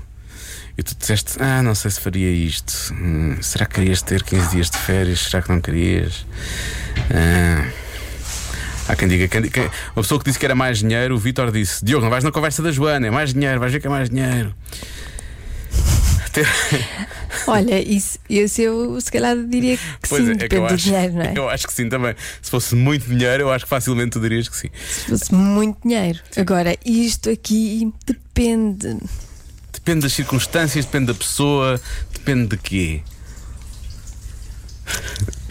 E 0.77 0.83
tu 0.83 0.93
disseste, 0.95 1.37
ah, 1.39 1.63
não 1.63 1.73
sei 1.73 1.89
se 1.89 1.99
faria 1.99 2.29
isto. 2.29 2.93
Hum, 2.93 3.37
será 3.41 3.65
que 3.65 3.75
querias 3.75 4.01
ter 4.03 4.21
15 4.21 4.51
dias 4.51 4.69
de 4.69 4.77
férias? 4.77 5.19
Será 5.21 5.41
que 5.41 5.49
não 5.49 5.59
querias? 5.59 6.27
Ah, 7.11 7.67
há 8.89 8.95
quem 8.95 9.07
diga. 9.07 9.27
Quem, 9.27 9.41
quem, 9.49 9.63
uma 9.95 10.03
pessoa 10.03 10.19
que 10.19 10.25
disse 10.25 10.37
que 10.37 10.45
era 10.45 10.53
mais 10.55 10.77
dinheiro, 10.79 11.15
o 11.15 11.17
Vitor 11.17 11.51
disse: 11.51 11.83
Diogo, 11.83 12.03
não 12.03 12.11
vais 12.11 12.23
na 12.23 12.31
conversa 12.31 12.61
da 12.61 12.71
Joana, 12.71 13.07
é 13.07 13.11
mais 13.11 13.33
dinheiro, 13.33 13.59
vais 13.59 13.71
ver 13.73 13.79
que 13.79 13.87
é 13.87 13.89
mais 13.89 14.09
dinheiro. 14.11 14.53
Ter- 16.31 16.47
Olha, 17.47 17.81
isso, 17.81 18.17
isso 18.29 18.61
eu 18.61 18.99
se 19.01 19.11
calhar 19.11 19.35
diria 19.37 19.77
que 19.77 20.09
Pois 20.09 20.23
sim, 20.23 20.29
é, 20.29 20.31
é 20.31 20.35
depende 20.35 20.49
que 20.49 20.55
eu 20.55 20.67
do 20.67 20.73
acho, 20.73 20.83
dinheiro, 20.85 21.13
não 21.13 21.21
é? 21.21 21.33
eu 21.35 21.49
acho 21.49 21.67
que 21.67 21.73
sim 21.73 21.89
também. 21.89 22.15
Se 22.41 22.49
fosse 22.51 22.75
muito 22.75 23.07
dinheiro, 23.07 23.43
eu 23.43 23.51
acho 23.51 23.65
que 23.65 23.69
facilmente 23.69 24.11
tu 24.11 24.19
dirias 24.19 24.47
que 24.49 24.57
sim. 24.57 24.69
Se 24.87 25.09
fosse 25.09 25.33
muito 25.33 25.79
dinheiro. 25.87 26.19
Agora, 26.37 26.75
isto 26.85 27.29
aqui 27.29 27.91
depende. 28.05 28.97
Depende 29.73 30.01
das 30.01 30.13
circunstâncias, 30.13 30.85
depende 30.85 31.07
da 31.07 31.13
pessoa, 31.13 31.79
depende 32.13 32.47
de 32.47 32.57
quê? 32.57 33.01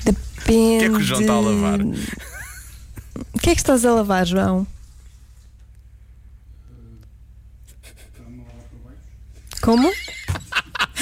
Depende. 0.04 0.76
O 0.76 0.78
que 0.78 0.84
é 0.84 0.88
que 0.88 0.96
o 0.96 1.00
João 1.02 1.20
está 1.20 1.32
a 1.34 1.40
lavar? 1.40 1.80
O 1.80 3.38
que 3.38 3.50
é 3.50 3.54
que 3.54 3.60
estás 3.60 3.84
a 3.84 3.92
lavar, 3.92 4.26
João? 4.26 4.66
Como? 9.62 9.90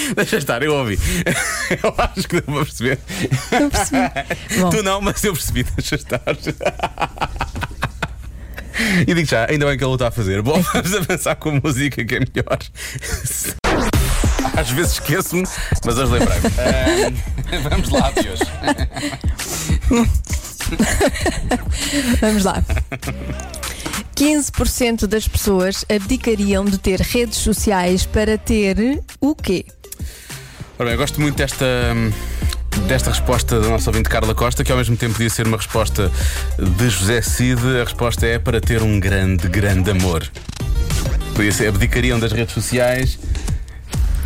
Deixa 0.17 0.37
estar, 0.37 0.63
eu 0.63 0.75
ouvi. 0.75 0.99
Eu 1.83 1.95
acho 1.97 2.29
que 2.29 2.41
deu 2.41 2.43
para 2.43 2.65
perceber. 2.65 2.99
Não 3.53 3.71
percebi. 3.71 4.01
Bom, 4.61 4.71
Tu 4.71 4.83
não, 4.83 5.01
mas 5.01 5.25
eu 5.25 5.33
percebi, 5.33 5.65
deixa 5.65 5.95
estar. 5.95 6.21
E 9.07 9.15
digo 9.15 9.25
já, 9.25 9.47
ainda 9.49 9.67
bem 9.67 9.79
que 9.79 9.85
ele 9.85 9.91
o 9.91 9.95
está 9.95 10.09
a 10.09 10.11
fazer. 10.11 10.43
Bom, 10.43 10.61
vamos 10.61 10.95
avançar 10.95 11.37
com 11.37 11.51
a 11.51 11.61
música 11.63 12.05
que 12.05 12.15
é 12.15 12.21
melhor. 12.21 12.59
Às 14.57 14.71
vezes 14.71 14.93
esqueço-me, 14.95 15.45
mas 15.85 15.99
hoje 15.99 16.13
lembrei-me. 16.13 16.47
Ah, 16.59 17.69
vamos 17.69 17.89
lá, 17.91 18.11
de 18.11 18.29
hoje. 18.29 18.43
vamos 22.21 22.45
lá. 22.45 22.63
15% 24.15 25.07
das 25.07 25.27
pessoas 25.27 25.85
abdicariam 25.89 26.65
de 26.65 26.79
ter 26.79 27.01
redes 27.01 27.39
sociais 27.39 28.05
para 28.05 28.37
ter 28.37 29.03
o 29.21 29.35
quê? 29.35 29.65
Ora 30.83 30.89
bem, 30.89 30.95
eu 30.95 30.99
gosto 30.99 31.21
muito 31.21 31.37
desta, 31.37 31.65
desta 32.89 33.11
resposta 33.11 33.61
da 33.61 33.69
nossa 33.69 33.89
ouvinte 33.89 34.09
Carla 34.09 34.35
Costa, 34.35 34.65
que 34.65 34.73
ao 34.73 34.77
mesmo 34.77 34.97
tempo 34.97 35.13
podia 35.13 35.31
ser 35.31 35.47
uma 35.47 35.57
resposta 35.57 36.11
de 36.59 36.91
José 36.91 37.23
Cid. 37.23 37.61
A 37.81 37.85
resposta 37.85 38.27
é 38.27 38.37
para 38.37 38.61
ter 38.61 38.83
um 38.83 38.99
grande, 38.99 39.47
grande 39.47 39.93
amor. 39.93 40.29
Podia 41.37 41.53
ser, 41.53 41.69
abdicariam 41.69 42.19
das 42.19 42.33
redes 42.33 42.53
sociais 42.53 43.17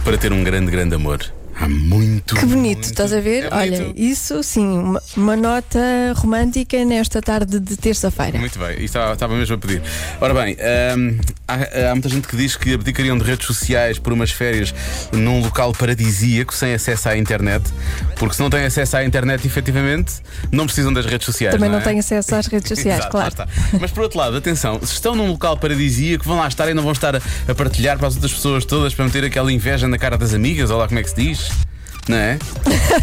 para 0.02 0.16
ter 0.16 0.32
um 0.32 0.42
grande, 0.42 0.70
grande 0.70 0.94
amor. 0.94 1.20
Há 1.58 1.68
muito. 1.68 2.34
Que 2.34 2.44
bonito, 2.44 2.54
muito- 2.60 2.84
estás 2.84 3.12
a 3.14 3.20
ver? 3.20 3.44
É 3.44 3.48
Olha, 3.50 3.92
isso 3.96 4.42
sim, 4.42 4.66
uma, 4.66 5.02
uma 5.16 5.36
nota 5.36 5.78
romântica 6.16 6.84
nesta 6.84 7.22
tarde 7.22 7.58
de 7.58 7.76
terça-feira. 7.76 8.38
Muito 8.38 8.58
bem, 8.58 8.84
estava, 8.84 9.14
estava 9.14 9.34
mesmo 9.34 9.54
a 9.54 9.58
pedir. 9.58 9.82
Ora 10.20 10.34
bem, 10.34 10.54
hum, 10.98 11.18
há, 11.48 11.90
há 11.90 11.94
muita 11.94 12.10
gente 12.10 12.28
que 12.28 12.36
diz 12.36 12.56
que 12.56 12.74
abdicariam 12.74 13.16
de 13.16 13.24
redes 13.24 13.46
sociais 13.46 13.98
por 13.98 14.12
umas 14.12 14.30
férias 14.30 14.74
num 15.12 15.40
local 15.40 15.72
paradisíaco 15.72 16.54
sem 16.54 16.74
acesso 16.74 17.08
à 17.08 17.16
internet, 17.16 17.64
porque 18.16 18.34
se 18.34 18.42
não 18.42 18.50
têm 18.50 18.64
acesso 18.66 18.98
à 18.98 19.04
internet, 19.04 19.46
efetivamente, 19.46 20.12
não 20.52 20.66
precisam 20.66 20.92
das 20.92 21.06
redes 21.06 21.24
sociais. 21.24 21.54
Também 21.54 21.70
não 21.70 21.78
é? 21.78 21.82
tenho 21.82 22.00
acesso 22.00 22.34
às 22.34 22.46
redes 22.48 22.68
sociais, 22.76 22.98
Exato, 22.98 23.10
claro. 23.12 23.34
Mas 23.80 23.90
por 23.90 24.02
outro 24.02 24.18
lado, 24.18 24.36
atenção, 24.36 24.78
se 24.82 24.92
estão 24.92 25.16
num 25.16 25.30
local 25.30 25.56
paradisíaco, 25.56 26.22
vão 26.24 26.36
lá 26.36 26.48
estar 26.48 26.68
e 26.68 26.74
não 26.74 26.82
vão 26.82 26.92
estar 26.92 27.16
a, 27.16 27.20
a 27.48 27.54
partilhar 27.54 27.96
para 27.96 28.08
as 28.08 28.14
outras 28.14 28.34
pessoas 28.34 28.64
todas 28.66 28.92
para 28.94 29.06
meter 29.06 29.24
aquela 29.24 29.50
inveja 29.50 29.88
na 29.88 29.96
cara 29.96 30.18
das 30.18 30.34
amigas, 30.34 30.70
ou 30.70 30.76
lá 30.76 30.86
como 30.86 31.00
é 31.00 31.02
que 31.02 31.08
se 31.10 31.16
diz? 31.16 31.45
Não 32.08 32.16
é? 32.16 32.38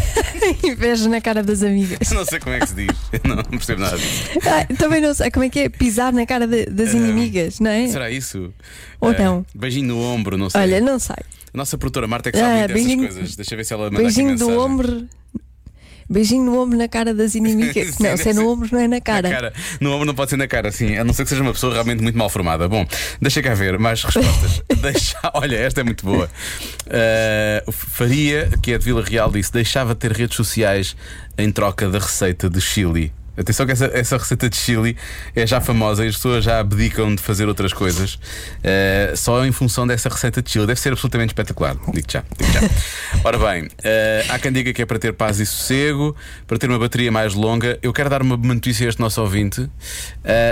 Inveja 0.64 1.08
na 1.08 1.20
cara 1.20 1.42
das 1.42 1.62
amigas. 1.62 2.10
Não 2.10 2.24
sei 2.24 2.38
como 2.40 2.54
é 2.54 2.60
que 2.60 2.68
se 2.68 2.74
diz. 2.74 2.88
Eu 3.12 3.20
não, 3.24 3.36
não 3.36 3.44
percebo 3.44 3.80
nada 3.82 3.96
disso. 3.98 4.30
Ah, 4.46 4.74
também 4.78 5.00
não 5.00 5.12
sei 5.14 5.30
como 5.30 5.44
é 5.44 5.48
que 5.50 5.60
é 5.60 5.68
pisar 5.68 6.12
na 6.12 6.24
cara 6.26 6.46
de- 6.46 6.66
das 6.66 6.92
inimigas, 6.94 7.60
não 7.60 7.70
é? 7.70 7.86
Será 7.88 8.10
isso? 8.10 8.52
Ou 9.00 9.12
Eh, 9.12 9.18
não? 9.22 9.44
Beijinho 9.54 9.88
no 9.88 10.00
ombro, 10.00 10.38
não 10.38 10.48
sei. 10.48 10.60
Olha, 10.60 10.80
não 10.80 10.98
sei. 10.98 11.16
A 11.16 11.56
nossa 11.56 11.76
produtora 11.78 12.06
Marta 12.06 12.30
é 12.30 12.32
que 12.32 12.38
sabe 12.38 12.50
Ah, 12.50 12.54
muito 12.56 12.68
dessas 12.68 12.82
beijinho- 12.86 13.08
coisas. 13.08 13.36
Deixa 13.36 13.54
eu 13.54 13.56
ver 13.58 13.64
se 13.64 13.72
ela 13.74 13.84
manda 13.84 13.98
Beijinho 14.02 14.30
aqui 14.30 14.38
do 14.38 14.46
mensagem. 14.48 14.70
ombro. 14.72 15.08
Beijinho 16.08 16.44
no 16.44 16.60
ombro 16.60 16.76
na 16.76 16.88
cara 16.88 17.14
das 17.14 17.34
inimigas. 17.34 17.98
Não, 18.00 18.16
se 18.16 18.30
é 18.30 18.32
no 18.32 18.48
ombro, 18.48 18.68
não 18.70 18.80
é 18.80 18.88
na 18.88 19.00
cara. 19.00 19.28
Na 19.28 19.34
cara. 19.34 19.52
No 19.80 19.92
ombro 19.92 20.06
não 20.06 20.14
pode 20.14 20.30
ser 20.30 20.36
na 20.36 20.46
cara, 20.46 20.70
sim. 20.70 20.96
A 20.96 21.04
não 21.04 21.14
ser 21.14 21.24
que 21.24 21.30
seja 21.30 21.42
uma 21.42 21.52
pessoa 21.52 21.72
realmente 21.72 22.02
muito 22.02 22.16
mal 22.18 22.28
formada. 22.28 22.68
Bom, 22.68 22.86
deixa 23.20 23.42
cá 23.42 23.54
ver 23.54 23.78
mais 23.78 24.02
respostas. 24.02 24.62
deixa... 24.80 25.18
Olha, 25.34 25.56
esta 25.56 25.80
é 25.80 25.84
muito 25.84 26.04
boa. 26.04 26.30
Uh, 26.86 27.72
Faria, 27.72 28.50
que 28.62 28.72
é 28.72 28.78
de 28.78 28.84
Vila 28.84 29.02
Real, 29.02 29.30
disse: 29.30 29.52
deixava 29.52 29.94
de 29.94 30.00
ter 30.00 30.12
redes 30.12 30.36
sociais 30.36 30.96
em 31.38 31.50
troca 31.50 31.88
da 31.88 31.98
receita 31.98 32.48
de 32.50 32.60
Chile. 32.60 33.12
Atenção 33.36 33.66
que 33.66 33.72
essa, 33.72 33.86
essa 33.92 34.16
receita 34.16 34.48
de 34.48 34.56
Chile 34.56 34.96
é 35.34 35.46
já 35.46 35.60
famosa 35.60 36.04
e 36.04 36.08
as 36.08 36.16
pessoas 36.16 36.44
já 36.44 36.60
abdicam 36.60 37.14
de 37.14 37.22
fazer 37.22 37.48
outras 37.48 37.72
coisas 37.72 38.14
uh, 38.14 39.16
só 39.16 39.44
em 39.44 39.52
função 39.52 39.86
dessa 39.86 40.08
receita 40.08 40.40
de 40.40 40.50
Chile. 40.50 40.66
Deve 40.66 40.80
ser 40.80 40.92
absolutamente 40.92 41.30
espetacular. 41.30 41.76
Digo 41.92 42.06
já, 42.10 42.22
digo 42.38 42.52
já. 42.52 42.60
Ora 43.24 43.38
bem, 43.38 43.64
uh, 43.64 43.70
há 44.28 44.38
quem 44.38 44.52
diga 44.52 44.72
que 44.72 44.82
é 44.82 44.86
para 44.86 44.98
ter 44.98 45.12
paz 45.12 45.40
e 45.40 45.46
sossego, 45.46 46.14
para 46.46 46.58
ter 46.58 46.68
uma 46.68 46.78
bateria 46.78 47.10
mais 47.10 47.34
longa. 47.34 47.78
Eu 47.82 47.92
quero 47.92 48.08
dar 48.08 48.22
uma, 48.22 48.36
notícia 48.36 48.86
a 48.86 48.88
este 48.88 49.00
nosso 49.00 49.20
ouvinte. 49.20 49.62
Uh, 49.62 49.70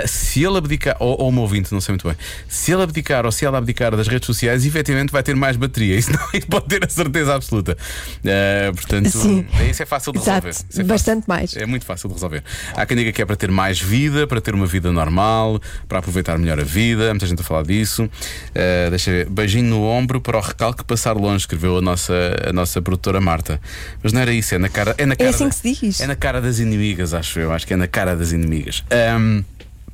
se 0.05 0.43
ele 0.43 0.57
abdicar, 0.57 0.97
ou, 0.99 1.21
ou 1.21 1.31
um 1.31 1.39
ouvinte, 1.39 1.71
não 1.71 1.79
sei 1.79 1.93
muito 1.93 2.07
bem, 2.07 2.17
se 2.47 2.71
ele 2.71 2.83
abdicar 2.83 3.25
ou 3.25 3.31
se 3.31 3.45
ela 3.45 3.57
abdicar 3.57 3.95
das 3.95 4.07
redes 4.07 4.25
sociais, 4.25 4.65
efetivamente 4.65 5.11
vai 5.11 5.23
ter 5.23 5.35
mais 5.35 5.55
bateria. 5.55 5.95
Isso, 6.03 6.11
não, 6.11 6.27
isso 6.33 6.47
pode 6.47 6.65
ter 6.67 6.83
a 6.83 6.89
certeza 6.89 7.35
absoluta. 7.35 7.77
Uh, 8.19 8.75
portanto, 8.75 9.09
Sim. 9.09 9.45
isso 9.69 9.83
é 9.83 9.85
fácil 9.85 10.11
de 10.11 10.19
Exato, 10.19 10.47
resolver. 10.47 10.49
É 10.49 10.53
fácil. 10.53 10.85
bastante 10.85 11.27
mais. 11.27 11.55
É 11.55 11.65
muito 11.65 11.85
fácil 11.85 12.09
de 12.09 12.15
resolver. 12.15 12.43
Há 12.75 12.85
quem 12.85 12.97
diga 12.97 13.11
que 13.11 13.21
é 13.21 13.25
para 13.25 13.35
ter 13.35 13.51
mais 13.51 13.79
vida, 13.79 14.25
para 14.25 14.41
ter 14.41 14.53
uma 14.55 14.65
vida 14.65 14.91
normal, 14.91 15.59
para 15.87 15.99
aproveitar 15.99 16.37
melhor 16.39 16.59
a 16.59 16.63
vida. 16.63 17.09
Muita 17.09 17.27
gente 17.27 17.39
a 17.39 17.43
falar 17.43 17.63
disso. 17.63 18.03
Uh, 18.05 18.89
deixa 18.89 19.11
eu 19.11 19.15
ver. 19.17 19.29
Beijinho 19.29 19.65
no 19.69 19.83
ombro 19.83 20.19
para 20.19 20.37
o 20.37 20.41
recalque 20.41 20.83
passar 20.83 21.15
longe, 21.15 21.43
escreveu 21.43 21.77
a 21.77 21.81
nossa, 21.81 22.13
a 22.49 22.51
nossa 22.53 22.81
produtora 22.81 23.21
Marta. 23.21 23.61
Mas 24.01 24.11
não 24.11 24.21
era 24.21 24.33
isso, 24.33 24.55
é 24.55 24.57
na 24.57 24.69
cara. 24.69 24.95
É, 24.97 25.05
na 25.05 25.15
cara 25.15 25.29
assim 25.29 25.43
da- 25.45 25.49
que 25.51 25.55
se 25.55 25.73
diz. 25.81 25.99
É 26.01 26.07
na 26.07 26.15
cara 26.15 26.41
das 26.41 26.59
inimigas, 26.59 27.13
acho 27.13 27.39
eu. 27.39 27.51
Acho 27.51 27.67
que 27.67 27.73
é 27.73 27.77
na 27.77 27.87
cara 27.87 28.15
das 28.15 28.31
inimigas. 28.31 28.83
Ahm, 28.89 29.43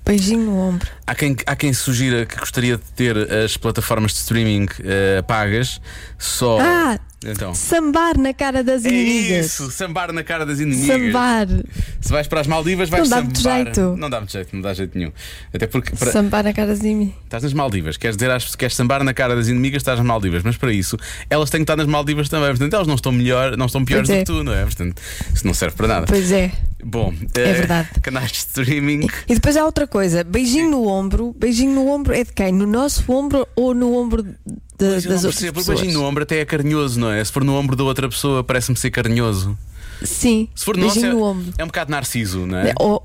Beijinho 0.06 0.40
no 0.46 0.58
ombro. 0.58 0.88
Há 1.06 1.14
quem, 1.14 1.36
há 1.46 1.56
quem 1.56 1.72
sugira 1.74 2.26
que 2.26 2.38
gostaria 2.38 2.78
de 2.78 2.84
ter 2.96 3.16
as 3.32 3.58
plataformas 3.58 4.12
de 4.14 4.18
streaming 4.20 4.68
eh, 4.84 5.22
pagas 5.28 5.80
só. 6.18 6.58
Ah! 6.60 7.00
Então. 7.26 7.54
Sambar 7.54 8.18
na 8.18 8.34
cara 8.34 8.64
das 8.64 8.86
É 8.86 8.90
inimigas. 8.90 9.46
isso, 9.46 9.70
sambar 9.72 10.12
na 10.14 10.24
cara 10.24 10.46
das 10.46 10.60
inimigas. 10.60 10.88
Sambar. 11.02 11.48
Se 12.02 12.12
vais 12.12 12.28
para 12.28 12.42
as 12.42 12.48
Maldivas, 12.48 12.90
vais 12.90 13.10
Não 13.10 13.10
dá 13.10 13.24
sambar. 13.36 13.56
jeito. 13.66 13.96
Não 13.98 14.10
dá 14.10 14.18
muito 14.20 14.32
jeito, 14.32 14.56
não 14.56 14.62
dá 14.62 14.74
jeito 14.74 14.98
nenhum. 14.98 15.12
Até 15.54 15.68
porque 15.68 15.96
para- 15.96 16.12
Sambar 16.12 16.44
na 16.44 16.54
cara 16.54 16.68
das 16.70 16.80
inimigas. 16.80 17.14
estás 17.26 17.44
nas 17.44 17.54
Maldivas, 17.54 17.98
queres 17.98 18.16
dizer 18.16 18.32
às 18.32 18.56
queres 18.56 18.76
sambar 18.76 19.04
na 19.04 19.14
cara 19.14 19.36
das 19.36 19.48
inimigas, 19.48 19.82
estás 19.82 19.98
nas 20.00 20.08
Maldivas, 20.08 20.44
mas 20.44 20.56
para 20.58 20.72
isso 20.72 20.98
elas 21.30 21.50
têm 21.50 21.60
que 21.60 21.64
estar 21.64 21.76
nas 21.76 21.88
Maldivas 21.88 22.30
também. 22.30 22.50
Portanto, 22.50 22.74
elas 22.74 22.88
não 22.88 22.96
estão 22.96 23.12
melhor, 23.12 23.58
não 23.58 23.66
estão 23.66 23.84
piores 23.84 24.08
Pois 24.08 24.18
do 24.18 24.22
é. 24.22 24.26
que 24.26 24.32
tu, 24.40 24.44
não 24.44 24.54
é? 24.54 24.64
Portanto, 24.64 25.02
isso 25.34 25.46
não 25.46 25.54
serve 25.54 25.76
para 25.76 25.88
nada. 25.88 26.06
Pois 26.08 26.32
é. 26.32 26.52
Bom, 26.84 27.14
É 27.36 27.42
eh, 27.42 27.54
verdade. 27.54 27.90
Canais 28.02 28.32
de 28.32 28.38
streaming. 28.38 29.08
E 29.28 29.34
depois 29.34 29.58
há 29.58 29.66
outra 29.66 29.86
coisa. 29.86 30.24
Beijinho 30.24 30.70
no 30.72 30.88
ombro. 30.88 31.36
Beijinho 31.38 31.74
no 31.76 31.88
ombro 31.90 32.14
é 32.14 32.24
de 32.24 32.32
quem? 32.32 32.52
No 32.54 32.66
nosso 32.66 33.04
ombro 33.12 33.46
ou 33.56 33.74
no 33.74 33.94
ombro 33.96 34.24
de- 34.24 34.30
das 34.78 35.06
outras 35.06 35.22
percebo, 35.22 35.60
pessoas? 35.60 35.80
beijinho 35.82 36.00
no 36.00 36.06
ombro 36.08 36.24
até 36.24 36.40
é 36.40 36.46
carinhoso, 36.46 36.98
não 37.00 37.12
é? 37.12 37.24
Se 37.24 37.32
for 37.32 37.44
no 37.44 37.54
ombro 37.56 37.76
da 37.76 37.84
outra 37.84 38.08
pessoa, 38.08 38.44
parece-me 38.44 38.78
ser 38.78 38.92
carinhoso. 38.92 39.58
Sim. 40.02 40.48
Se 40.56 40.64
for 40.64 40.78
no 40.78 40.84
nosso, 40.84 40.96
beijinho 40.96 41.12
é, 41.12 41.16
no 41.20 41.24
ombro. 41.26 41.54
é 41.58 41.64
um 41.64 41.68
bocado 41.68 41.92
narciso, 41.92 42.46
não 42.46 42.58
é? 42.60 42.74
Ou, 42.80 43.04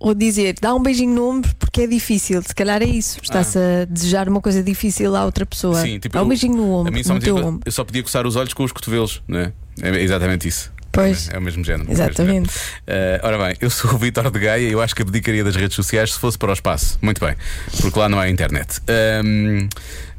ou 0.00 0.12
dizer, 0.12 0.56
dá 0.60 0.74
um 0.74 0.82
beijinho 0.82 1.14
no 1.14 1.28
ombro 1.30 1.54
porque 1.60 1.82
é 1.82 1.86
difícil. 1.86 2.42
Se 2.42 2.52
calhar 2.52 2.82
é 2.82 2.86
isso. 2.86 3.20
Está-se 3.22 3.56
a 3.56 3.84
desejar 3.84 4.28
uma 4.28 4.40
coisa 4.40 4.60
difícil 4.60 5.14
à 5.14 5.24
outra 5.24 5.46
pessoa. 5.46 5.80
Sim, 5.80 6.00
tipo, 6.00 6.14
dá 6.14 6.22
um 6.24 6.26
beijinho 6.28 6.56
no 6.56 6.64
a 6.74 6.78
ombro. 6.78 6.92
mim 6.92 7.04
só 7.04 7.14
no 7.14 7.20
teu 7.20 7.36
ombro. 7.36 7.60
eu 7.64 7.70
só 7.70 7.84
podia 7.84 8.02
coçar 8.02 8.26
os 8.26 8.34
olhos 8.34 8.52
com 8.52 8.64
os 8.64 8.72
cotovelos, 8.72 9.22
não 9.28 9.38
é? 9.38 9.52
É 9.80 10.02
exatamente 10.02 10.48
isso. 10.48 10.71
Pois. 10.92 11.30
É 11.30 11.38
o 11.38 11.42
mesmo 11.42 11.64
género. 11.64 11.90
Exatamente. 11.90 12.50
Eh, 12.86 13.20
ora 13.22 13.38
bem, 13.38 13.56
eu 13.60 13.70
sou 13.70 13.94
o 13.94 13.98
Vitor 13.98 14.30
de 14.30 14.38
Gaia 14.38 14.68
e 14.68 14.72
eu 14.72 14.82
acho 14.82 14.94
que 14.94 15.00
abdicaria 15.00 15.42
das 15.42 15.56
redes 15.56 15.74
sociais 15.74 16.12
se 16.12 16.18
fosse 16.18 16.36
para 16.36 16.50
o 16.50 16.52
espaço. 16.52 16.98
Muito 17.00 17.24
bem, 17.24 17.34
porque 17.80 17.98
lá 17.98 18.08
não 18.10 18.20
há 18.20 18.28
internet. 18.28 18.80
Ahm, 18.86 19.68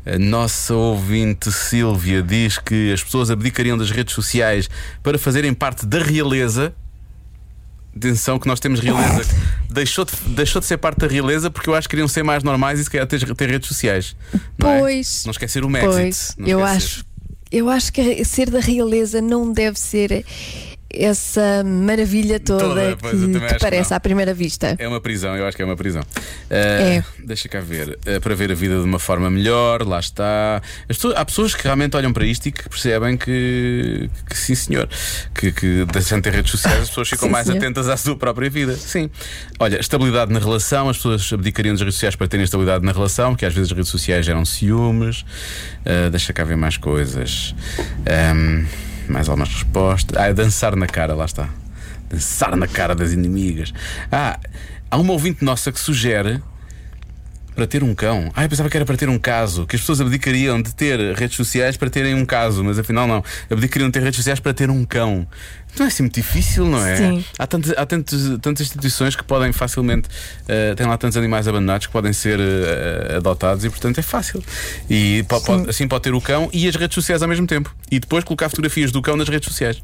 a 0.06 0.18
nossa 0.18 0.74
ouvinte 0.74 1.51
Sílvia 1.51 2.22
diz 2.24 2.58
que 2.58 2.92
as 2.92 3.03
pessoas 3.03 3.32
abdicariam 3.32 3.77
das 3.77 3.92
redes 3.92 4.13
sociais 4.13 4.70
para 5.01 5.18
fazerem 5.18 5.53
parte 5.53 5.86
da 5.86 6.00
realeza. 6.00 6.74
Atenção 7.96 8.39
que 8.39 8.48
nós 8.48 8.60
temos 8.60 8.80
realeza. 8.80 9.24
Deixou 9.70 10.03
de, 10.03 10.12
deixou 10.30 10.60
de 10.60 10.65
ser 10.65 10.77
parte 10.77 10.98
da 10.98 11.08
realeza 11.08 11.51
porque 11.51 11.70
eu 11.70 11.75
acho 11.75 11.88
que 11.88 11.92
queriam 11.92 12.08
ser 12.08 12.24
mais 12.24 12.44
normais 12.44 12.80
e 12.80 12.84
se 12.84 12.89
calhar 12.89 13.06
ter, 13.06 13.24
ter 13.36 13.50
redes 13.50 13.68
sociais. 13.68 14.15
Não 14.58 14.72
é? 14.72 14.80
Pois. 14.80 15.24
Não 15.25 15.32
esquecer 15.32 15.63
o 15.63 15.70
Mexit. 15.70 15.94
Pois, 15.94 16.36
eu 16.39 16.65
acho, 16.65 17.06
eu 17.53 17.69
acho 17.69 17.93
que 17.93 18.25
ser 18.25 18.50
da 18.50 18.60
realeza 18.60 19.22
não 19.22 19.53
deve 19.53 19.79
ser 19.79 20.25
essa 20.93 21.63
maravilha 21.65 22.39
toda, 22.39 22.63
Toda, 22.63 22.95
que, 22.95 23.09
que 23.39 23.53
que 23.53 23.59
parece 23.59 23.89
não. 23.91 23.97
à 23.97 24.00
primeira 24.00 24.33
vista. 24.33 24.75
É 24.77 24.88
uma 24.88 25.01
prisão, 25.01 25.35
eu 25.35 25.47
acho 25.47 25.57
que 25.57 25.63
é 25.63 25.65
uma 25.65 25.75
prisão. 25.75 26.01
Uh, 26.01 26.53
É. 26.53 27.03
Deixa 27.23 27.50
cá 27.50 27.59
ver. 27.59 27.97
Uh, 28.05 28.21
para 28.21 28.35
ver 28.35 28.51
a 28.51 28.55
vida 28.55 28.75
de 28.77 28.83
uma 28.83 29.00
forma 29.00 29.29
melhor, 29.29 29.81
lá 29.85 30.00
está. 30.00 30.62
Pessoas- 30.88 31.15
há 31.15 31.25
pessoas 31.25 31.55
que 31.55 31.63
realmente 31.63 31.95
olham 31.97 32.13
para 32.13 32.25
isto 32.25 32.45
e 32.47 32.51
que 32.51 32.67
percebem 32.69 33.17
que, 33.17 34.09
que 34.29 34.38
sim, 34.38 34.53
senhor. 34.55 34.88
Que, 35.33 35.51
que 35.51 35.85
deixando 35.91 36.21
de 36.23 36.29
ter 36.29 36.35
redes 36.35 36.51
sociais, 36.51 36.81
as 36.83 36.89
pessoas 36.89 37.09
ficam 37.09 37.27
Sim, 37.27 37.31
mais 37.31 37.45
senhor. 37.47 37.57
atentas 37.57 37.89
à 37.89 37.97
sua 37.97 38.15
própria 38.15 38.50
vida. 38.50 38.75
Sim. 38.75 39.09
Olha, 39.59 39.79
estabilidade 39.79 40.31
na 40.31 40.39
relação, 40.39 40.89
as 40.89 40.97
pessoas 40.97 41.31
abdicariam 41.33 41.73
das 41.73 41.81
redes 41.81 41.95
sociais 41.95 42.15
para 42.15 42.27
terem 42.27 42.43
estabilidade 42.43 42.85
na 42.85 42.91
relação, 42.91 43.35
que 43.35 43.45
às 43.45 43.53
vezes 43.53 43.71
as 43.71 43.75
redes 43.77 43.89
sociais 43.91 44.25
geram 44.25 44.45
ciúmes. 44.45 45.21
Uh, 45.85 46.09
deixa 46.12 46.31
cá 46.33 46.43
ver 46.43 46.55
mais 46.57 46.77
coisas. 46.77 47.55
Um, 48.35 48.65
mais 49.07 49.29
algumas 49.29 49.50
respostas. 49.50 50.17
Ah, 50.17 50.31
dançar 50.31 50.75
na 50.75 50.88
cara, 50.88 51.13
lá 51.13 51.25
está. 51.25 51.50
Dançar 52.10 52.55
na 52.55 52.67
cara 52.67 52.95
das 52.95 53.12
inimigas. 53.12 53.74
Ah, 54.12 54.39
há 54.89 54.98
uma 54.98 55.13
ouvinte 55.13 55.43
nossa 55.43 55.72
que 55.72 55.79
sugere 55.79 56.41
para 57.55 57.67
ter 57.67 57.83
um 57.83 57.93
cão. 57.93 58.31
Ah, 58.36 58.43
eu 58.43 58.50
pensava 58.50 58.69
que 58.69 58.75
era 58.77 58.86
para 58.86 58.98
ter 58.98 59.10
um 59.10 59.17
caso. 59.19 59.65
Que 59.67 59.75
as 59.75 59.81
pessoas 59.81 60.01
abdicariam 60.01 60.62
de 60.62 60.74
ter 60.75 61.00
redes 61.15 61.36
sociais 61.38 61.77
para 61.77 61.89
terem 61.89 62.13
um 62.15 62.25
caso, 62.25 62.63
mas 62.63 62.77
afinal 62.79 63.07
não. 63.07 63.24
Abdicariam 63.50 63.89
de 63.89 63.93
ter 63.93 64.01
redes 64.03 64.17
sociais 64.17 64.39
para 64.39 64.53
ter 64.53 64.69
um 64.69 64.83
cão. 64.86 65.27
Não 65.77 65.86
é 65.86 65.88
assim 65.88 66.03
muito 66.03 66.13
difícil, 66.15 66.65
não 66.65 66.86
é? 66.86 66.95
Sim. 66.98 67.25
Há, 67.39 67.48
tantas, 67.48 67.72
há 67.77 67.86
tantos, 67.86 68.38
tantas 68.41 68.62
instituições 68.67 69.15
que 69.15 69.24
podem 69.24 69.51
facilmente. 69.51 70.07
eh, 70.48 70.75
têm 70.75 70.86
lá 70.86 70.98
tantos 70.98 71.17
animais 71.17 71.48
abandonados 71.48 71.88
que 71.88 71.93
podem 71.93 72.13
ser 72.13 72.39
eh, 72.39 73.15
adotados 73.17 73.63
e, 73.65 73.69
portanto, 73.69 73.98
é 73.98 74.01
fácil. 74.03 74.43
E 74.89 75.24
po- 75.27 75.41
pode- 75.41 75.69
assim 75.69 75.88
pode 75.88 76.03
ter 76.03 76.13
o 76.13 76.22
cão 76.22 76.50
e 76.53 76.67
as 76.67 76.75
redes 76.75 76.93
sociais 76.93 77.22
ao 77.24 77.27
mesmo 77.29 77.48
tempo. 77.48 77.75
E 77.89 78.00
depois 78.00 78.24
colocar 78.24 78.50
fotografias 78.50 78.91
do 78.91 79.01
cão 79.01 79.15
nas 79.17 79.27
redes 79.27 79.48
sociais. 79.48 79.81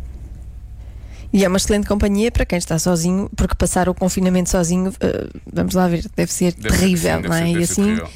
E 1.32 1.46
é 1.46 1.48
uma 1.48 1.58
excelente 1.58 1.88
companhia 1.88 2.32
para 2.32 2.46
quem 2.46 2.58
está 2.58 2.80
sozinho, 2.80 3.30
porque 3.36 3.54
passar 3.56 3.88
o 3.88 3.94
confinamento 3.94 4.50
sozinho, 4.50 4.92
eh, 5.00 5.28
vamos 5.52 5.76
lá 5.76 5.88
ver, 5.88 6.04
deve 6.16 6.32
ser 6.32 6.54
Deve 6.54 6.70
ser- 6.74 6.80
terrível, 6.80 7.16
deve 7.22 7.28
não 7.28 7.36
é? 7.36 7.40
ser- 7.42 7.48
e 7.50 7.54
ser 7.68 7.72
assim, 7.72 7.84
terrível. 7.84 8.10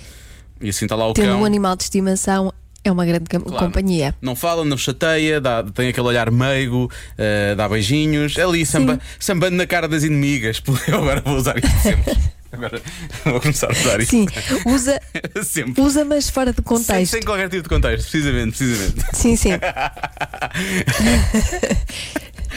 E 0.62 0.70
assim 0.70 0.86
está 0.86 0.96
lá 0.96 1.08
o 1.10 1.13
tendo 1.13 1.27
cão. 1.27 1.41
um 1.41 1.46
animal 1.46 1.75
de 1.75 1.84
estimação 1.84 2.51
é 2.84 2.91
uma 2.91 3.05
grande 3.05 3.25
Claro. 3.25 3.65
companhia. 3.65 4.15
Não 4.22 4.36
fala, 4.36 4.65
não 4.65 4.77
chateia, 4.77 5.39
dá- 5.39 5.63
tem 5.63 5.89
aquele 5.89 6.08
olhar 6.08 6.32
meigo, 6.32 6.89
eh, 7.17 7.53
dá 7.55 7.70
beijinhos, 7.70 8.36
é 8.38 8.43
ali 8.43 8.65
samba, 8.65 9.00
sambando 9.20 9.55
na 9.58 9.67
cara 9.67 9.88
das 9.88 10.03
inimigas. 10.03 10.62
Eu 10.88 10.98
agora 10.98 11.22
vou 11.22 11.36
usar 11.38 11.55
isto 11.58 11.70
sempre. 11.82 12.17
Agora 12.51 12.82
vou 13.25 13.39
começar 13.41 13.67
a 13.67 13.72
usar 13.72 14.00
isto. 14.00 14.12
Sim, 14.12 14.27
usa, 14.67 15.01
sempre. 15.43 15.82
usa, 15.82 16.05
mas 16.05 16.29
fora 16.29 16.51
de 16.51 16.58
Sem, 16.58 16.63
contexto. 16.63 17.12
sem 17.12 17.22
qualquer 17.24 17.50
tipo 17.50 17.63
de 17.63 17.70
contexto, 17.70 18.10
precisamente, 18.12 18.58
precisamente. 18.58 19.05
Sim, 19.17 19.36
sim. 19.36 19.50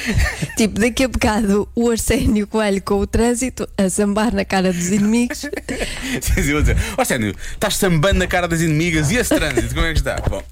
tipo, 0.57 0.81
daqui 0.81 1.05
a 1.05 1.09
bocado 1.09 1.69
o 1.75 1.91
Arsénio 1.91 2.47
Coelho 2.47 2.83
com 2.83 2.95
o 2.95 3.07
trânsito 3.07 3.69
a 3.77 3.89
sambar 3.89 4.35
na 4.35 4.45
cara 4.45 4.73
dos 4.73 4.89
inimigos. 4.89 5.39
Sim, 6.21 6.43
sim, 6.43 6.53
vou 6.53 6.61
dizer, 6.61 6.77
ó 6.97 7.05
Sénio, 7.05 7.35
estás 7.53 7.77
sambando 7.77 8.19
na 8.19 8.27
cara 8.27 8.49
das 8.49 8.61
inimigas 8.61 9.11
e 9.11 9.17
esse 9.17 9.35
trânsito, 9.35 9.75
como 9.75 9.87
é 9.87 9.93
que 9.93 9.99
está? 9.99 10.17
Bom, 10.29 10.43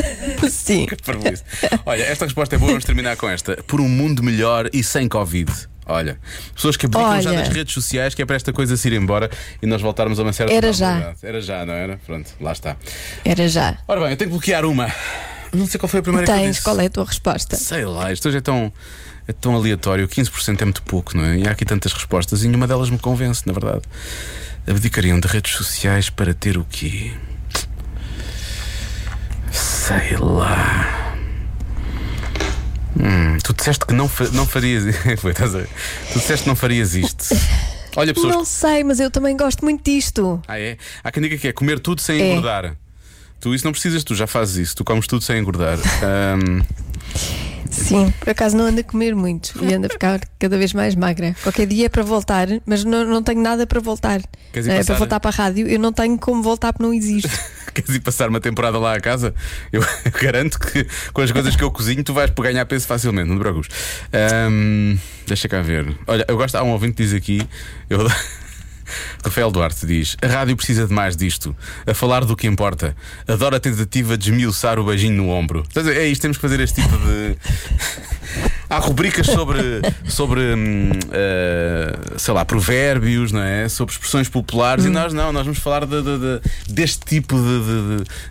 Sim. 0.50 0.86
Olha, 1.86 2.02
esta 2.02 2.24
resposta 2.24 2.54
é 2.54 2.58
boa, 2.58 2.72
vamos 2.72 2.84
terminar 2.84 3.16
com 3.16 3.28
esta. 3.28 3.56
Por 3.66 3.80
um 3.80 3.88
mundo 3.88 4.22
melhor 4.22 4.68
e 4.72 4.82
sem 4.82 5.08
Covid. 5.08 5.50
Olha, 5.86 6.18
pessoas 6.54 6.76
que 6.76 6.86
abdicam 6.86 7.20
já 7.20 7.30
Olha. 7.30 7.40
nas 7.40 7.48
redes 7.48 7.74
sociais, 7.74 8.14
que 8.14 8.22
é 8.22 8.26
para 8.26 8.36
esta 8.36 8.52
coisa 8.52 8.76
se 8.76 8.88
ir 8.88 8.94
embora 8.94 9.30
e 9.60 9.66
nós 9.66 9.82
voltarmos 9.82 10.18
a 10.18 10.22
uma 10.22 10.32
certa 10.32 10.52
Era 10.52 10.72
já. 10.72 11.14
Era 11.22 11.40
já, 11.40 11.66
não 11.66 11.74
era? 11.74 11.98
Pronto, 12.06 12.30
lá 12.40 12.52
está. 12.52 12.76
Era 13.24 13.46
já. 13.48 13.76
Ora 13.86 14.00
bem, 14.00 14.10
eu 14.10 14.16
tenho 14.16 14.30
que 14.30 14.34
bloquear 14.36 14.64
uma. 14.64 14.90
Não 15.54 15.66
sei 15.66 15.78
qual 15.78 15.88
foi 15.88 16.00
a 16.00 16.02
primeira 16.02 16.26
que 16.26 16.32
eu 16.32 16.36
Tens, 16.36 16.50
disse. 16.56 16.62
qual 16.62 16.80
é 16.80 16.86
a 16.86 16.90
tua 16.90 17.04
resposta? 17.04 17.56
Sei 17.56 17.84
lá, 17.84 18.12
isto 18.12 18.28
hoje 18.28 18.38
é 18.38 18.40
tão, 18.40 18.72
é 19.28 19.32
tão 19.32 19.54
aleatório. 19.54 20.06
15% 20.08 20.60
é 20.60 20.64
muito 20.64 20.82
pouco, 20.82 21.16
não 21.16 21.24
é? 21.24 21.38
E 21.38 21.46
há 21.48 21.50
aqui 21.52 21.64
tantas 21.64 21.92
respostas 21.92 22.42
e 22.42 22.48
nenhuma 22.48 22.66
delas 22.66 22.90
me 22.90 22.98
convence, 22.98 23.42
na 23.46 23.52
verdade. 23.52 23.82
Abdicariam 24.66 25.20
de 25.20 25.28
redes 25.28 25.52
sociais 25.54 26.08
para 26.10 26.32
ter 26.34 26.56
o 26.58 26.64
quê? 26.64 27.12
Sei 29.52 30.16
lá. 30.18 31.14
Hum, 32.98 33.38
tu 33.42 33.52
disseste 33.52 33.84
que 33.86 33.92
não, 33.92 34.08
fa- 34.08 34.28
não 34.32 34.46
farias. 34.46 34.84
Tu 36.12 36.18
disseste 36.18 36.44
que 36.44 36.48
não 36.48 36.56
farias 36.56 36.94
isto. 36.94 37.24
Olha, 37.96 38.12
pessoas. 38.14 38.34
Não 38.34 38.44
sei, 38.44 38.82
mas 38.84 38.98
eu 39.00 39.10
também 39.10 39.36
gosto 39.36 39.64
muito 39.64 39.84
disto. 39.88 40.40
Ah, 40.48 40.58
é? 40.58 40.76
Há 41.02 41.10
quem 41.12 41.22
diga 41.22 41.36
que 41.38 41.48
é 41.48 41.52
comer 41.52 41.78
tudo 41.80 42.00
sem 42.00 42.20
É. 42.20 42.30
engordar. 42.32 42.76
Tu 43.44 43.54
isso 43.54 43.64
não 43.66 43.72
precisas, 43.72 44.02
tu 44.02 44.14
já 44.14 44.26
fazes 44.26 44.56
isso. 44.56 44.74
Tu 44.74 44.82
comes 44.82 45.06
tudo 45.06 45.22
sem 45.22 45.36
engordar. 45.38 45.76
Ahm, 46.02 46.62
Sim, 47.70 48.10
por 48.20 48.30
acaso 48.30 48.56
não 48.56 48.64
ando 48.64 48.80
a 48.80 48.82
comer 48.84 49.14
muito 49.14 49.52
e 49.62 49.74
ando 49.74 49.86
a 49.86 49.90
ficar 49.90 50.18
cada 50.38 50.56
vez 50.56 50.72
mais 50.72 50.94
magra. 50.94 51.36
Qualquer 51.42 51.66
dia 51.66 51.84
é 51.84 51.88
para 51.90 52.02
voltar, 52.02 52.46
mas 52.64 52.84
não, 52.84 53.04
não 53.04 53.22
tenho 53.22 53.42
nada 53.42 53.66
para 53.66 53.80
voltar. 53.80 54.22
Queres 54.50 54.66
ir 54.66 54.70
É, 54.70 54.76
passar- 54.78 54.86
para 54.94 54.98
voltar 54.98 55.20
para 55.20 55.30
a 55.30 55.32
rádio, 55.34 55.66
eu 55.68 55.78
não 55.78 55.92
tenho 55.92 56.16
como 56.18 56.42
voltar 56.42 56.72
porque 56.72 56.84
não 56.84 56.94
existe. 56.94 57.28
Queres 57.74 57.90
ir 57.96 58.00
passar 58.00 58.30
uma 58.30 58.40
temporada 58.40 58.78
lá 58.78 58.94
a 58.94 59.00
casa? 59.00 59.34
Eu 59.70 59.84
garanto 60.22 60.58
que 60.58 60.86
com 61.12 61.20
as 61.20 61.30
coisas 61.30 61.54
que 61.54 61.62
eu 61.64 61.70
cozinho 61.70 62.02
tu 62.02 62.14
vais 62.14 62.30
ganhar 62.30 62.64
peso 62.64 62.86
facilmente, 62.86 63.28
não 63.28 63.36
te 63.36 63.40
preocupes. 63.40 63.68
Ahm, 64.10 64.96
deixa 65.26 65.48
cá 65.50 65.60
ver. 65.60 65.94
Olha, 66.06 66.24
eu 66.28 66.36
gosto, 66.38 66.54
há 66.54 66.62
um 66.62 66.70
ouvinte 66.70 66.94
que 66.94 67.02
diz 67.02 67.12
aqui. 67.12 67.42
Eu, 67.90 68.06
Rafael 69.24 69.50
Duarte 69.50 69.86
diz: 69.86 70.16
A 70.22 70.26
rádio 70.26 70.56
precisa 70.56 70.86
de 70.86 70.92
mais 70.92 71.16
disto. 71.16 71.54
A 71.86 71.94
falar 71.94 72.24
do 72.24 72.36
que 72.36 72.46
importa. 72.46 72.96
Adoro 73.26 73.56
a 73.56 73.60
tentativa 73.60 74.16
de 74.16 74.30
esmiuçar 74.30 74.78
o 74.78 74.84
beijinho 74.84 75.14
no 75.22 75.28
ombro. 75.30 75.64
É 75.94 76.06
isto, 76.06 76.22
temos 76.22 76.36
que 76.36 76.42
fazer 76.42 76.60
este 76.60 76.80
tipo 76.82 76.96
de. 76.98 77.36
Há 78.68 78.78
rubricas 78.78 79.26
sobre, 79.26 79.60
sobre 80.08 80.40
hum, 80.54 80.90
eh, 81.12 81.96
sei 82.16 82.34
lá, 82.34 82.44
provérbios, 82.44 83.30
não 83.30 83.40
é? 83.42 83.68
Sobre 83.68 83.92
expressões 83.92 84.28
populares 84.28 84.84
e 84.84 84.88
nós 84.88 85.12
não, 85.12 85.32
nós 85.32 85.44
vamos 85.44 85.60
falar 85.60 85.86
de- 85.86 86.02
de- 86.02 86.18
de- 86.18 86.72
deste 86.72 87.04
tipo 87.04 87.36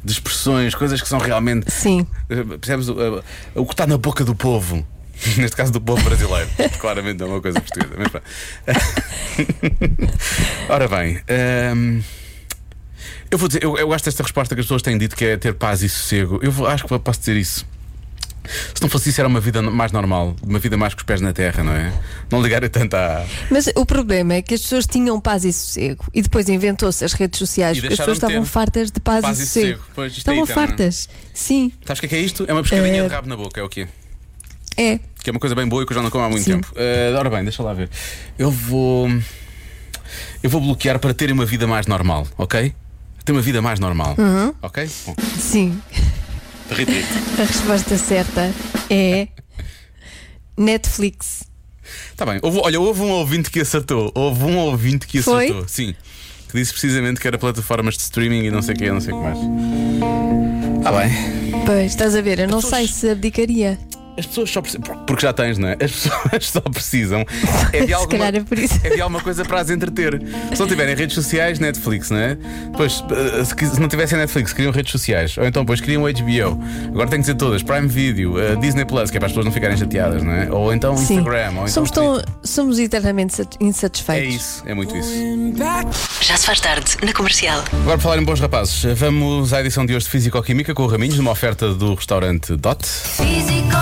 de, 0.04 0.12
expressões, 0.12 0.76
coisas 0.76 1.02
que 1.02 1.08
são 1.08 1.20
realmente. 1.20 1.72
Sim. 1.72 2.06
Eh, 2.30 2.44
Percebes 2.58 2.90
o, 2.90 3.00
eh, 3.00 3.22
o 3.56 3.66
que 3.66 3.74
está 3.74 3.86
na 3.88 3.98
boca 3.98 4.26
do 4.26 4.36
povo? 4.36 4.86
Neste 5.38 5.56
caso 5.56 5.72
do 5.72 5.80
povo 5.82 6.02
brasileiro. 6.04 6.50
Claramente 6.80 7.22
é 7.22 7.26
uma 7.26 7.42
coisa 7.42 7.60
portuguesa. 7.62 7.94
Mas 7.98 8.08
pronto. 8.10 8.26
Ora 10.70 10.88
bem. 10.88 11.20
hum, 11.76 12.02
eu 13.32 13.38
vou 13.38 13.48
dizer, 13.48 13.64
eu, 13.64 13.78
eu 13.78 13.88
gosto 13.88 14.06
desta 14.06 14.24
resposta 14.24 14.56
que 14.56 14.62
as 14.62 14.66
pessoas 14.66 14.82
têm 14.82 14.98
dito 14.98 15.16
que 15.16 15.26
é 15.26 15.38
ter 15.38 15.54
paz 15.54 15.82
e 15.82 15.90
sossego. 15.90 16.40
Eu 16.42 16.52
vou- 16.52 16.68
acho 16.68 16.86
que 16.86 17.00
posso 17.00 17.20
dizer 17.20 17.36
isso. 17.38 17.66
Se 18.76 18.82
não 18.82 18.90
fosse 18.90 19.10
isso, 19.10 19.22
era 19.22 19.28
uma 19.28 19.40
vida 19.40 19.62
mais 19.62 19.94
normal, 19.94 20.36
uma 20.44 20.60
vida 20.60 20.76
mais 20.76 20.94
com 20.94 21.00
os 21.00 21.06
pés 21.06 21.22
na 21.22 21.32
terra, 21.32 21.64
não 21.64 21.72
é? 21.72 21.94
Não 22.30 22.42
ligar 22.42 22.68
tanto 22.70 22.94
à. 22.94 23.26
Mas 23.50 23.68
o 23.74 23.86
problema 23.86 24.34
é 24.34 24.42
que 24.42 24.54
as 24.54 24.62
pessoas 24.62 24.86
tinham 24.86 25.18
paz 25.22 25.46
e 25.46 25.54
sossego 25.54 26.06
e 26.14 26.22
depois 26.22 26.50
inventou-se 26.50 27.06
as 27.06 27.14
redes 27.14 27.40
sociais 27.40 27.80
porque 27.80 27.94
as 27.94 28.00
pessoas 28.00 28.18
estavam 28.18 28.44
fartas 28.46 28.92
de 28.92 29.00
paz, 29.00 29.22
paz 29.22 29.40
e 29.40 29.44
e 29.44 29.46
sossego. 29.46 29.68
sossego. 29.78 29.92
Pois, 29.96 30.14
é 30.14 30.18
estavam 30.18 30.44
eterno, 30.44 30.62
não 30.62 30.64
é? 30.64 30.68
fartas. 30.68 31.10
Sim, 31.34 31.72
Sabes 31.86 32.00
o 32.00 32.02
que 32.02 32.06
é, 32.08 32.10
que 32.10 32.16
é 32.16 32.20
isto? 32.20 32.46
É 32.46 32.52
uma 32.52 32.62
pescadinha 32.64 33.04
Eh, 33.04 33.08
de 33.08 33.14
rabo 33.14 33.30
na 33.30 33.38
boca, 33.38 33.62
é 33.62 33.64
o 33.64 33.70
quê? 33.70 33.88
É. 34.78 35.00
Que 35.24 35.30
é 35.30 35.32
uma 35.32 35.40
coisa 35.40 35.56
bem 35.56 35.68
boa 35.68 35.84
e 35.84 35.86
que 35.86 35.92
eu 35.94 35.96
já 35.96 36.02
não 36.04 36.10
como 36.10 36.24
há 36.26 36.30
muito 36.30 36.44
Sim. 36.44 36.54
tempo. 36.54 36.72
Eh, 36.76 37.14
ora 37.18 37.30
bem, 37.30 37.44
deixa 37.44 37.64
lá 37.64 37.74
ver. 37.74 37.90
Eu 38.38 38.52
vou. 38.52 39.08
Eu 40.44 40.50
vou 40.50 40.60
bloquear 40.62 41.00
para 41.00 41.14
terem 41.14 41.34
uma 41.34 41.46
vida 41.46 41.66
mais 41.66 41.88
normal, 41.88 42.28
ok? 42.38 42.74
Ter 43.24 43.32
uma 43.32 43.42
vida 43.42 43.62
mais 43.62 43.80
normal. 43.80 44.16
Uhum. 44.18 44.54
Ok? 44.62 44.90
Bom, 45.06 45.16
Sim. 45.40 45.80
Rita. 46.70 46.92
A 47.42 47.46
resposta 47.46 47.98
certa 47.98 48.54
é 48.90 49.28
Netflix. 50.58 51.44
Tá 52.16 52.26
bem. 52.26 52.40
Houve, 52.42 52.60
olha, 52.64 52.80
houve 52.80 53.02
um 53.02 53.10
ouvinte 53.12 53.50
que 53.50 53.60
acertou. 53.62 54.12
Houve 54.14 54.44
um 54.44 54.58
ouvinte 54.58 55.08
que 55.08 55.22
Foi? 55.22 55.46
acertou. 55.46 55.68
Sim. 55.68 55.96
Que 56.50 56.58
disse 56.60 56.72
precisamente 56.72 57.20
que 57.20 57.28
era 57.28 57.38
plataformas 57.38 57.96
de 57.96 58.02
streaming 58.04 58.44
e 58.46 58.52
não 58.52 58.62
sei 58.62 58.76
o 58.76 58.78
que, 58.78 58.92
não 58.92 59.02
sei 59.02 59.14
o 59.14 59.18
que 59.18 59.24
mais. 59.24 59.38
Tá 60.84 60.92
bem. 60.92 61.64
Pois, 61.66 61.86
estás 61.92 62.14
a 62.16 62.22
ver, 62.22 62.40
eu 62.40 62.48
não 62.48 62.62
pessoas- 62.62 62.76
sei 62.76 62.88
se 62.88 63.10
abdicaria. 63.10 63.80
As 64.18 64.26
pessoas 64.26 64.50
só 64.52 64.62
precisam. 64.62 64.82
Porque 65.08 65.22
já 65.26 65.34
tens, 65.34 65.58
não 65.58 65.70
é? 65.70 65.74
As 65.74 65.92
pessoas 65.92 66.46
só 66.48 66.62
precisam. 66.62 67.26
É 67.72 67.82
de 67.82 67.88
Se 67.88 67.94
alguma, 67.94 68.10
calhar 68.20 68.36
é 68.36 68.44
por 68.44 68.58
isso. 68.60 68.80
é 68.84 68.90
de 68.92 69.02
alguma 69.02 69.22
coisa 69.22 69.44
para 69.44 69.60
as 69.60 69.70
entreter. 69.70 70.22
Se 70.54 70.60
não 70.60 70.68
tiverem 70.68 70.96
redes 70.96 71.16
sociais, 71.16 71.60
Netflix, 71.60 72.10
não 72.12 72.18
é? 72.20 72.36
Depois, 72.72 73.04
eh, 73.12 73.44
se, 73.44 73.80
não 73.80 73.88
tivessem 73.88 74.18
Netflix, 74.18 74.54
criam 74.54 74.72
redes 74.72 74.92
sociais. 74.92 75.38
Ou 75.38 75.46
então, 75.46 75.64
depois 75.64 75.82
criam 75.82 76.04
HBO. 76.04 76.60
Agora 76.90 77.10
tem 77.10 77.20
que 77.20 77.26
ser 77.26 77.36
todas: 77.36 77.64
Prime 77.64 77.88
Video, 77.88 78.40
eh, 78.40 78.56
Disney 78.58 78.86
Plus, 78.86 79.10
que 79.10 79.18
é 79.18 79.20
para 79.20 79.28
as 79.28 79.32
pessoas 79.32 79.46
não 79.46 79.52
ficarem 79.52 79.76
chateadas, 79.78 80.22
não 80.24 80.32
é? 80.32 80.50
Ou 80.52 80.74
então 80.74 80.96
Sim. 80.96 81.16
Instagram. 81.18 81.46
Ou 81.48 81.52
então 81.54 81.68
somos, 81.68 81.92
Twitter. 81.92 82.24
tão, 82.26 82.34
somos 82.44 82.80
eternamente 82.80 83.34
sat- 83.36 83.58
É 83.60 83.64
insatisfeitos. 83.66 84.36
isso, 84.36 84.64
é 84.66 84.74
muito 84.74 84.96
isso. 84.96 85.12
Já 86.22 86.38
se 86.38 86.46
faz 86.46 86.60
tarde 86.60 86.98
na 87.04 87.14
comercial. 87.14 87.64
Agora, 87.72 87.98
por 87.98 88.04
falar 88.04 88.18
em 88.18 88.24
bons 88.24 88.40
rapazes, 88.40 88.84
vamos 88.96 89.54
à 89.54 89.60
edição 89.62 89.86
de 89.86 89.96
hoje 89.96 90.06
de 90.06 90.12
Físico-Química 90.12 90.74
com 90.74 90.84
o 90.84 90.88
Raminhos, 90.88 91.18
numa 91.18 91.32
oferta 91.32 91.74
do 91.74 91.94
restaurante 91.96 92.56
Dot. 92.56 92.86
Físico, 92.86 93.76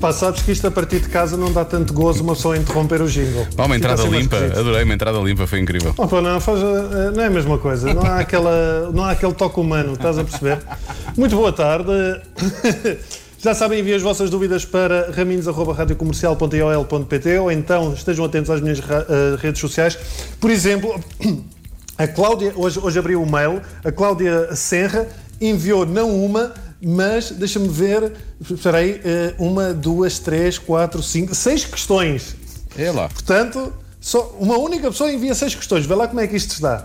Opa, 0.00 0.14
sabes 0.14 0.40
que 0.40 0.50
isto 0.50 0.66
a 0.66 0.70
partir 0.70 1.00
de 1.00 1.10
casa 1.10 1.36
não 1.36 1.52
dá 1.52 1.62
tanto 1.62 1.92
gozo 1.92 2.22
uma 2.22 2.34
pessoa 2.34 2.56
interromper 2.56 3.02
o 3.02 3.06
jingle. 3.06 3.46
Oh, 3.58 3.66
uma 3.66 3.76
entrada 3.76 4.00
sempre 4.00 4.20
limpa, 4.20 4.38
adorei, 4.38 4.82
uma 4.82 4.94
entrada 4.94 5.18
limpa, 5.18 5.46
foi 5.46 5.60
incrível. 5.60 5.92
Opa, 5.94 6.22
não, 6.22 6.40
faz, 6.40 6.58
eh, 6.58 7.10
não 7.14 7.22
é 7.22 7.26
a 7.26 7.30
mesma 7.30 7.58
coisa, 7.58 7.92
não 7.92 8.00
há, 8.00 8.20
aquela, 8.20 8.90
não 8.94 9.04
há 9.04 9.10
aquele 9.10 9.34
toque 9.34 9.60
humano, 9.60 9.92
estás 9.92 10.16
a 10.16 10.24
perceber? 10.24 10.58
Muito 11.18 11.36
boa 11.36 11.52
tarde. 11.52 11.92
Já 13.40 13.52
sabem, 13.52 13.80
enviem 13.80 13.96
as 13.96 14.00
vossas 14.00 14.30
dúvidas 14.30 14.64
para 14.64 15.10
raminhos.radiocomercial.iol.pt 15.10 17.38
ou 17.38 17.52
então 17.52 17.92
estejam 17.92 18.24
atentos 18.24 18.50
às 18.50 18.62
minhas 18.62 18.78
eh, 18.78 19.36
redes 19.38 19.60
sociais. 19.60 19.98
Por 20.40 20.50
exemplo, 20.50 20.98
a 21.98 22.08
Cláudia, 22.08 22.54
hoje, 22.56 22.80
hoje 22.82 22.98
abriu 22.98 23.22
o 23.22 23.30
mail, 23.30 23.60
a 23.84 23.92
Cláudia 23.92 24.56
Serra 24.56 25.06
enviou 25.40 25.86
não 25.86 26.24
uma, 26.24 26.52
mas 26.82 27.30
deixa-me 27.30 27.68
ver, 27.68 28.12
espera 28.50 28.78
aí, 28.78 29.00
eh, 29.04 29.34
uma, 29.38 29.72
duas, 29.72 30.18
três, 30.18 30.58
quatro, 30.58 31.02
cinco, 31.02 31.34
seis 31.34 31.64
questões. 31.64 32.36
É 32.76 32.90
lá. 32.90 33.08
Portanto, 33.08 33.72
só 34.00 34.34
uma 34.38 34.56
única 34.56 34.90
pessoa 34.90 35.12
envia 35.12 35.34
seis 35.34 35.54
questões. 35.54 35.84
Vê 35.86 35.94
lá 35.94 36.08
como 36.08 36.20
é 36.20 36.26
que 36.26 36.36
isto 36.36 36.52
está. 36.52 36.84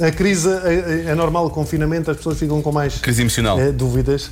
A 0.00 0.10
crise 0.10 0.48
é, 0.48 1.10
é 1.10 1.14
normal, 1.14 1.46
o 1.46 1.50
confinamento, 1.50 2.10
as 2.10 2.16
pessoas 2.16 2.38
ficam 2.38 2.60
com 2.60 2.72
mais 2.72 2.98
Crise 2.98 3.22
emocional. 3.22 3.58
eh, 3.60 3.70
dúvidas. 3.70 4.30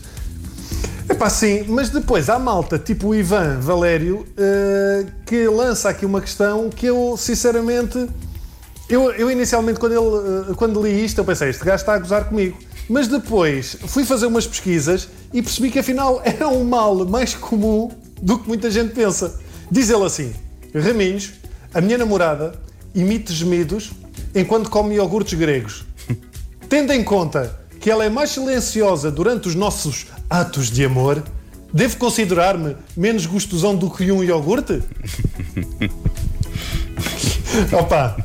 Epá, 1.08 1.28
sim, 1.28 1.64
mas 1.68 1.90
depois 1.90 2.30
há 2.30 2.38
malta 2.38 2.78
tipo 2.78 3.08
o 3.08 3.14
Ivan 3.14 3.60
Valério 3.60 4.26
eh, 4.36 5.04
que 5.26 5.46
lança 5.46 5.90
aqui 5.90 6.06
uma 6.06 6.20
questão 6.20 6.70
que 6.70 6.86
eu, 6.86 7.14
sinceramente, 7.18 8.08
eu, 8.88 9.12
eu 9.12 9.30
inicialmente, 9.30 9.78
quando, 9.78 9.92
ele, 9.92 10.50
eh, 10.50 10.54
quando 10.56 10.82
li 10.82 11.04
isto, 11.04 11.18
eu 11.18 11.24
pensei, 11.24 11.50
este 11.50 11.62
gajo 11.62 11.82
está 11.82 11.94
a 11.94 11.98
gozar 11.98 12.24
comigo. 12.24 12.56
Mas 12.88 13.08
depois 13.08 13.76
fui 13.86 14.04
fazer 14.04 14.26
umas 14.26 14.46
pesquisas 14.46 15.08
e 15.32 15.40
percebi 15.40 15.70
que 15.70 15.78
afinal 15.78 16.20
era 16.24 16.48
um 16.54 16.64
mal 16.64 17.04
mais 17.06 17.34
comum 17.34 17.90
do 18.20 18.38
que 18.38 18.48
muita 18.48 18.70
gente 18.70 18.94
pensa. 18.94 19.40
Diz 19.70 19.90
ele 19.90 20.04
assim: 20.04 20.32
Raminhos, 20.74 21.32
a 21.72 21.80
minha 21.80 21.98
namorada 21.98 22.54
emite 22.94 23.32
gemidos 23.32 23.90
enquanto 24.34 24.70
come 24.70 24.96
iogurtes 24.96 25.38
gregos. 25.38 25.84
Tendo 26.68 26.92
em 26.92 27.02
conta 27.02 27.58
que 27.80 27.90
ela 27.90 28.04
é 28.04 28.08
mais 28.08 28.30
silenciosa 28.30 29.10
durante 29.10 29.48
os 29.48 29.54
nossos 29.54 30.06
atos 30.28 30.70
de 30.70 30.84
amor, 30.84 31.22
devo 31.72 31.96
considerar-me 31.96 32.76
menos 32.96 33.26
gostosão 33.26 33.76
do 33.76 33.90
que 33.90 34.10
um 34.10 34.22
iogurte? 34.22 34.82
Opa, 37.72 38.16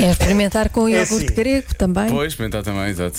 É 0.00 0.10
experimentar 0.10 0.68
com 0.70 0.88
É 0.88 0.92
iogurte 0.92 1.24
assim. 1.26 1.34
grego 1.34 1.74
também. 1.76 2.08
Pois, 2.10 2.32
experimentar 2.32 2.62
também, 2.62 2.88
exato. 2.90 3.18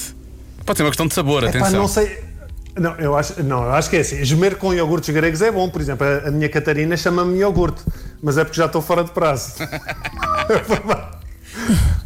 Pode 0.66 0.78
ser 0.78 0.84
uma 0.84 0.90
questão 0.90 1.08
de 1.08 1.14
sabor, 1.14 1.44
epá, 1.44 1.58
atenção. 1.60 1.80
não 1.82 1.88
sei. 1.88 2.30
Não, 2.78 2.96
eu 2.96 3.18
acho, 3.18 3.42
não, 3.44 3.64
eu 3.64 3.74
acho 3.74 3.90
que 3.90 3.98
é 3.98 4.00
assim. 4.02 4.24
Gemer 4.24 4.56
com 4.56 4.74
iogurtes 4.74 5.14
gregos 5.14 5.42
é 5.42 5.52
bom. 5.52 5.70
Por 5.70 5.82
exemplo, 5.82 6.06
a, 6.08 6.28
a 6.30 6.32
minha 6.32 6.48
Catarina 6.48 6.96
chama-me 6.96 7.40
iogurte, 7.40 7.82
mas 8.22 8.38
é 8.38 8.44
porque 8.44 8.58
já 8.58 8.68
estou 8.68 8.82
fora 8.82 9.04
de 9.04 9.12
prazo. 9.12 9.54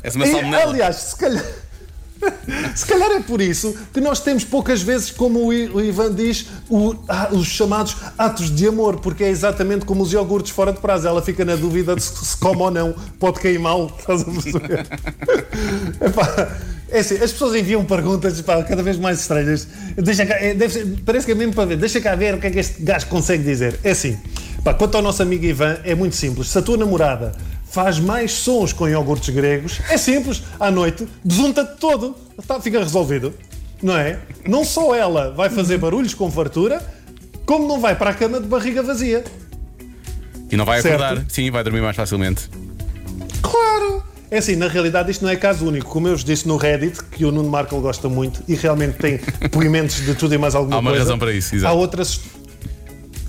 És 0.03 0.15
uma 0.15 0.25
E, 0.25 0.31
salmonela. 0.31 0.63
aliás, 0.71 0.95
se 0.95 1.15
calhar. 1.17 1.43
Se 2.75 2.85
calhar 2.85 3.11
é 3.11 3.19
por 3.19 3.41
isso 3.41 3.75
que 3.93 4.01
nós 4.01 4.19
temos 4.19 4.43
poucas 4.43 4.81
vezes, 4.81 5.11
como 5.11 5.47
o 5.47 5.81
Ivan 5.81 6.13
diz, 6.13 6.47
o- 6.69 6.95
ah, 7.07 7.29
os 7.31 7.47
chamados 7.47 7.95
atos 8.17 8.53
de 8.53 8.67
amor, 8.67 8.99
porque 8.99 9.23
é 9.23 9.29
exatamente 9.29 9.85
como 9.85 10.03
os 10.03 10.11
iogurtes 10.13 10.51
fora 10.51 10.71
de 10.73 10.79
prazo. 10.79 11.07
Ela 11.07 11.21
fica 11.21 11.43
na 11.45 11.55
dúvida 11.55 11.95
de 11.95 12.01
se, 12.03 12.25
se 12.25 12.37
come 12.37 12.61
ou 12.61 12.71
não, 12.71 12.93
pode 13.19 13.39
cair 13.39 13.59
mal, 13.59 13.91
estás 13.99 14.21
a 14.21 14.25
perceber? 14.25 14.87
Epá, 16.01 16.49
é 16.89 16.99
assim, 16.99 17.15
as 17.15 17.31
pessoas 17.31 17.55
enviam 17.55 17.83
perguntas 17.85 18.41
cada 18.41 18.83
vez 18.83 18.97
mais 18.97 19.19
estranhas. 19.21 19.67
Deixa 19.97 20.25
cá, 20.25 20.35
é, 20.35 20.55
ser- 20.69 20.85
parece 21.05 21.25
que 21.25 21.31
é 21.31 21.35
mesmo 21.35 21.53
para 21.53 21.65
ver. 21.65 21.77
Deixa 21.77 21.99
cá 22.01 22.15
ver 22.15 22.35
o 22.35 22.39
que 22.39 22.47
é 22.47 22.51
que 22.51 22.59
este 22.59 22.81
gajo 22.83 23.07
consegue 23.07 23.43
dizer. 23.43 23.79
É 23.83 23.91
assim, 23.91 24.17
quanto 24.77 24.95
ao 24.95 25.01
nosso 25.01 25.21
amigo 25.21 25.45
Ivan, 25.45 25.77
é 25.83 25.95
muito 25.95 26.15
simples. 26.15 26.49
Se 26.49 26.57
a 26.57 26.61
tua 26.61 26.77
namorada 26.77 27.31
faz 27.73 27.97
mais 27.99 28.31
sons 28.31 28.71
com 28.71 28.87
iogurtes 28.87 29.33
gregos, 29.33 29.81
é 29.89 29.97
simples, 29.97 30.43
à 30.59 30.69
noite, 30.69 31.07
desunta-te 31.25 31.79
todo, 31.79 32.15
tá, 32.47 32.61
fica 32.61 32.77
resolvido, 32.77 33.33
não 33.81 33.97
é? 33.97 34.19
Não 34.47 34.63
só 34.63 34.93
ela 34.95 35.31
vai 35.31 35.49
fazer 35.49 35.79
barulhos 35.79 36.13
com 36.13 36.29
fartura, 36.29 36.79
como 37.47 37.67
não 37.67 37.79
vai 37.79 37.95
para 37.95 38.11
a 38.11 38.13
cama 38.13 38.39
de 38.39 38.45
barriga 38.47 38.83
vazia. 38.83 39.23
E 40.51 40.55
não 40.55 40.65
vai 40.65 40.83
Certo. 40.83 41.01
acordar. 41.01 41.25
Sim, 41.27 41.49
vai 41.49 41.63
dormir 41.63 41.81
mais 41.81 41.95
facilmente. 41.95 42.47
Claro! 43.41 44.03
É 44.29 44.37
assim, 44.37 44.55
na 44.55 44.67
realidade 44.67 45.09
isto 45.11 45.23
não 45.23 45.31
é 45.31 45.35
caso 45.35 45.67
único. 45.67 45.87
Como 45.89 46.07
eu 46.07 46.13
vos 46.13 46.23
disse 46.23 46.47
no 46.47 46.57
Reddit, 46.57 47.03
que 47.03 47.25
o 47.25 47.31
Nuno 47.31 47.49
Markle 47.49 47.79
gosta 47.79 48.07
muito 48.07 48.41
e 48.47 48.53
realmente 48.55 48.97
tem 48.99 49.19
depoimentos 49.41 49.97
de 50.05 50.13
tudo 50.15 50.33
e 50.35 50.37
mais 50.37 50.53
alguma 50.53 50.75
Há 50.75 50.79
uma 50.79 50.91
coisa. 50.91 51.03
razão 51.05 51.17
para 51.19 51.33
isso, 51.33 51.55
exato. 51.55 51.73
Há 51.73 51.75
outras. 51.77 52.21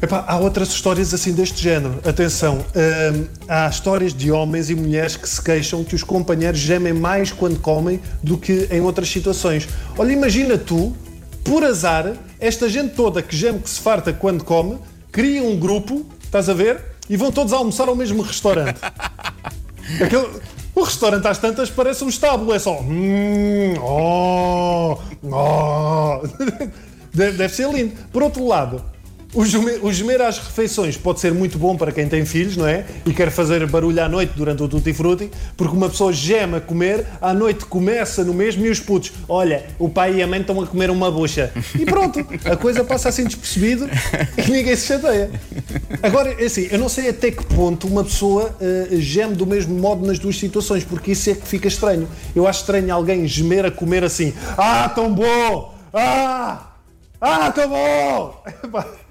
Epá, 0.03 0.23
há 0.27 0.37
outras 0.39 0.69
histórias 0.69 1.15
assim 1.15 1.33
deste 1.33 1.63
género. 1.63 1.99
Atenção, 2.07 2.59
hum, 2.59 3.27
há 3.49 3.69
histórias 3.69 4.13
de 4.13 4.31
homens 4.31 4.69
e 4.69 4.75
mulheres 4.75 5.17
que 5.17 5.29
se 5.29 5.41
queixam 5.41 5.83
que 5.83 5.95
os 5.95 6.03
companheiros 6.03 6.61
gemem 6.61 6.93
mais 6.93 7.33
quando 7.33 7.59
comem 7.59 8.01
do 8.23 8.37
que 8.37 8.69
em 8.71 8.81
outras 8.83 9.09
situações. 9.09 9.67
Olha, 9.97 10.13
imagina 10.13 10.59
tu, 10.59 10.95
por 11.43 11.65
azar, 11.65 12.13
esta 12.39 12.69
gente 12.69 12.95
toda 12.95 13.23
que 13.23 13.35
geme 13.35 13.61
que 13.61 13.71
se 13.71 13.81
farta 13.81 14.13
quando 14.13 14.45
come, 14.45 14.79
cria 15.11 15.43
um 15.43 15.59
grupo, 15.59 16.05
estás 16.23 16.49
a 16.51 16.55
ver? 16.55 16.81
E 17.09 17.17
vão 17.17 17.33
todos 17.33 17.53
almoçar 17.53 17.89
ao 17.89 17.97
mesmo 17.97 18.23
restaurante. 18.23 18.81
Aquele- 20.03 20.29
o 20.75 20.83
restaurante 20.83 21.27
às 21.29 21.39
tantas 21.39 21.71
parece 21.71 22.03
um 22.03 22.09
estábulo, 22.09 22.53
é 22.53 22.59
só. 22.59 22.81
Hum, 22.81 23.75
oh, 23.81 24.99
oh. 25.23 26.21
Deve, 27.15 27.37
deve 27.39 27.55
ser 27.55 27.71
lindo. 27.73 27.93
Por 28.13 28.25
outro 28.25 28.45
lado, 28.45 28.83
o 29.35 29.93
gemer, 29.93 30.23
às 30.23 30.39
refeições 30.39 30.97
pode 30.97 31.21
ser 31.21 31.33
muito 31.35 31.59
bom 31.59 31.77
para 31.77 31.91
quem 31.91 32.09
tem 32.09 32.25
filhos, 32.25 32.57
não 32.57 32.67
é? 32.67 32.85
E 33.05 33.13
quer 33.13 33.31
fazer 33.31 33.67
barulho 33.67 34.03
à 34.03 34.09
noite 34.09 34.33
durante 34.37 34.63
o 34.63 34.69
tutti 34.69 34.93
frutti, 34.93 35.31
porque 35.57 35.77
uma 35.77 35.89
pessoa 35.89 36.13
gema 36.13 36.59
a 36.59 36.61
comer, 36.61 37.07
à 37.21 37.35
noite 37.35 37.65
começa 37.65 38.23
no 38.25 38.33
mesmo 38.33 38.65
e 38.65 38.71
os 38.71 38.79
putos, 38.79 39.13
olha, 39.29 39.65
o 39.79 39.89
pai 39.89 40.17
e 40.17 40.23
a 40.23 40.27
mãe 40.27 40.41
estão 40.41 40.61
a 40.61 40.67
comer 40.67 40.91
uma 40.91 41.11
bucha. 41.11 41.53
E 41.79 41.85
pronto, 41.85 42.25
a 42.45 42.57
coisa 42.57 42.85
passa 42.85 43.09
assim 43.09 43.25
despercebido 43.25 43.89
e 44.39 44.51
ninguém 44.51 44.77
se 44.77 44.87
chateia. 44.87 45.31
Agora, 46.03 46.31
é 46.41 46.45
assim, 46.45 46.69
eu 46.71 46.79
não 46.79 46.89
sei 46.89 47.09
até 47.09 47.31
que 47.31 47.45
ponto 47.45 47.87
uma 47.87 48.05
pessoa 48.05 48.55
eh, 48.61 48.89
geme 48.93 49.35
do 49.35 49.47
mesmo 49.47 49.75
modo 49.79 50.07
nas 50.07 50.19
duas 50.19 50.39
situações, 50.39 50.85
porque 50.85 51.13
isso 51.13 51.31
é 51.31 51.35
que 51.35 51.47
fica 51.47 51.69
estranho. 51.69 52.09
Eu 52.35 52.47
acho 52.47 52.61
estranho 52.61 52.95
alguém 52.95 53.27
gemer 53.27 53.65
a 53.65 53.71
comer 53.71 54.05
assim, 54.05 54.33
ah, 54.57 54.89
tão 54.89 55.13
bom! 55.13 55.75
Ah! 55.93 56.71
Ah, 57.21 57.51
tão 57.51 57.69
bom! 57.69 58.43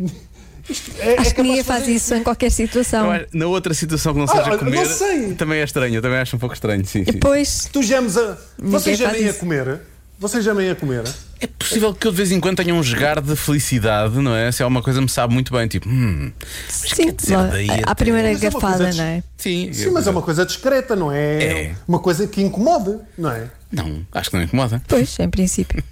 Isto 0.68 0.92
é, 1.00 1.14
é 1.14 1.20
Acho 1.20 1.30
que 1.30 1.36
capaz 1.36 1.48
ninguém 1.48 1.64
faz 1.64 1.88
isso 1.88 2.14
em 2.14 2.22
qualquer 2.22 2.50
situação. 2.50 3.12
Eu 3.14 3.26
Na 3.32 3.46
outra 3.46 3.74
situação 3.74 4.12
que 4.12 4.18
não 4.20 4.26
Ah, 4.26 4.28
seja 4.28 4.42
olha, 4.50 4.58
comer, 4.58 4.76
não 4.76 4.84
sei. 4.86 5.34
também 5.34 5.58
é 5.60 5.64
estranho. 5.64 5.94
Eu 5.96 6.02
também 6.02 6.18
acho 6.18 6.36
um 6.36 6.38
pouco 6.38 6.54
estranho. 6.54 6.84
Sim, 6.86 7.00
E 7.00 7.04
sim. 7.06 7.12
depois, 7.12 7.68
Tu 7.72 7.82
gemes 7.82 8.16
a. 8.16 8.38
Vocês 8.58 8.96
gemem 8.96 9.28
a 9.28 9.34
comer? 9.34 9.80
Vocês 10.18 10.44
gemem 10.44 10.70
a 10.70 10.74
comer? 10.76 11.02
É 11.40 11.46
possível 11.46 11.94
que 11.94 12.06
eu 12.06 12.10
de 12.10 12.16
vez 12.18 12.30
em 12.30 12.38
quando 12.38 12.58
tenha 12.58 12.74
um 12.74 12.82
jogar 12.82 13.20
de 13.22 13.34
felicidade, 13.34 14.14
não 14.18 14.36
é? 14.36 14.52
Se 14.52 14.62
alguma 14.62 14.82
coisa 14.82 15.00
me 15.00 15.08
sabe 15.08 15.32
muito 15.32 15.50
bem, 15.52 15.66
tipo, 15.66 15.88
hum, 15.88 16.30
sim, 16.68 17.08
até- 17.08 17.94
primeira 17.94 18.30
Mas 18.30 18.44
é 18.44 18.48
uma 18.50 18.60
garfada, 18.60 18.92
não 18.92 19.02
é? 19.04 19.22
sim. 19.38 19.72
Sim, 19.72 19.90
mas 19.90 20.06
é 20.06 20.10
uma 20.10 20.20
coisa 20.22 20.44
discreta, 20.44 20.94
não 20.94 21.10
é? 21.10 21.42
É. 21.42 21.74
Uma 21.88 21.98
coisa 21.98 22.26
que 22.28 22.42
incomode, 22.42 22.98
não 23.16 23.30
é? 23.30 23.50
Não, 23.72 24.06
acho 24.12 24.30
que 24.30 24.36
não 24.36 24.44
incomoda. 24.44 24.82
Pois, 24.86 25.18
em 25.18 25.30
princípio. 25.30 25.82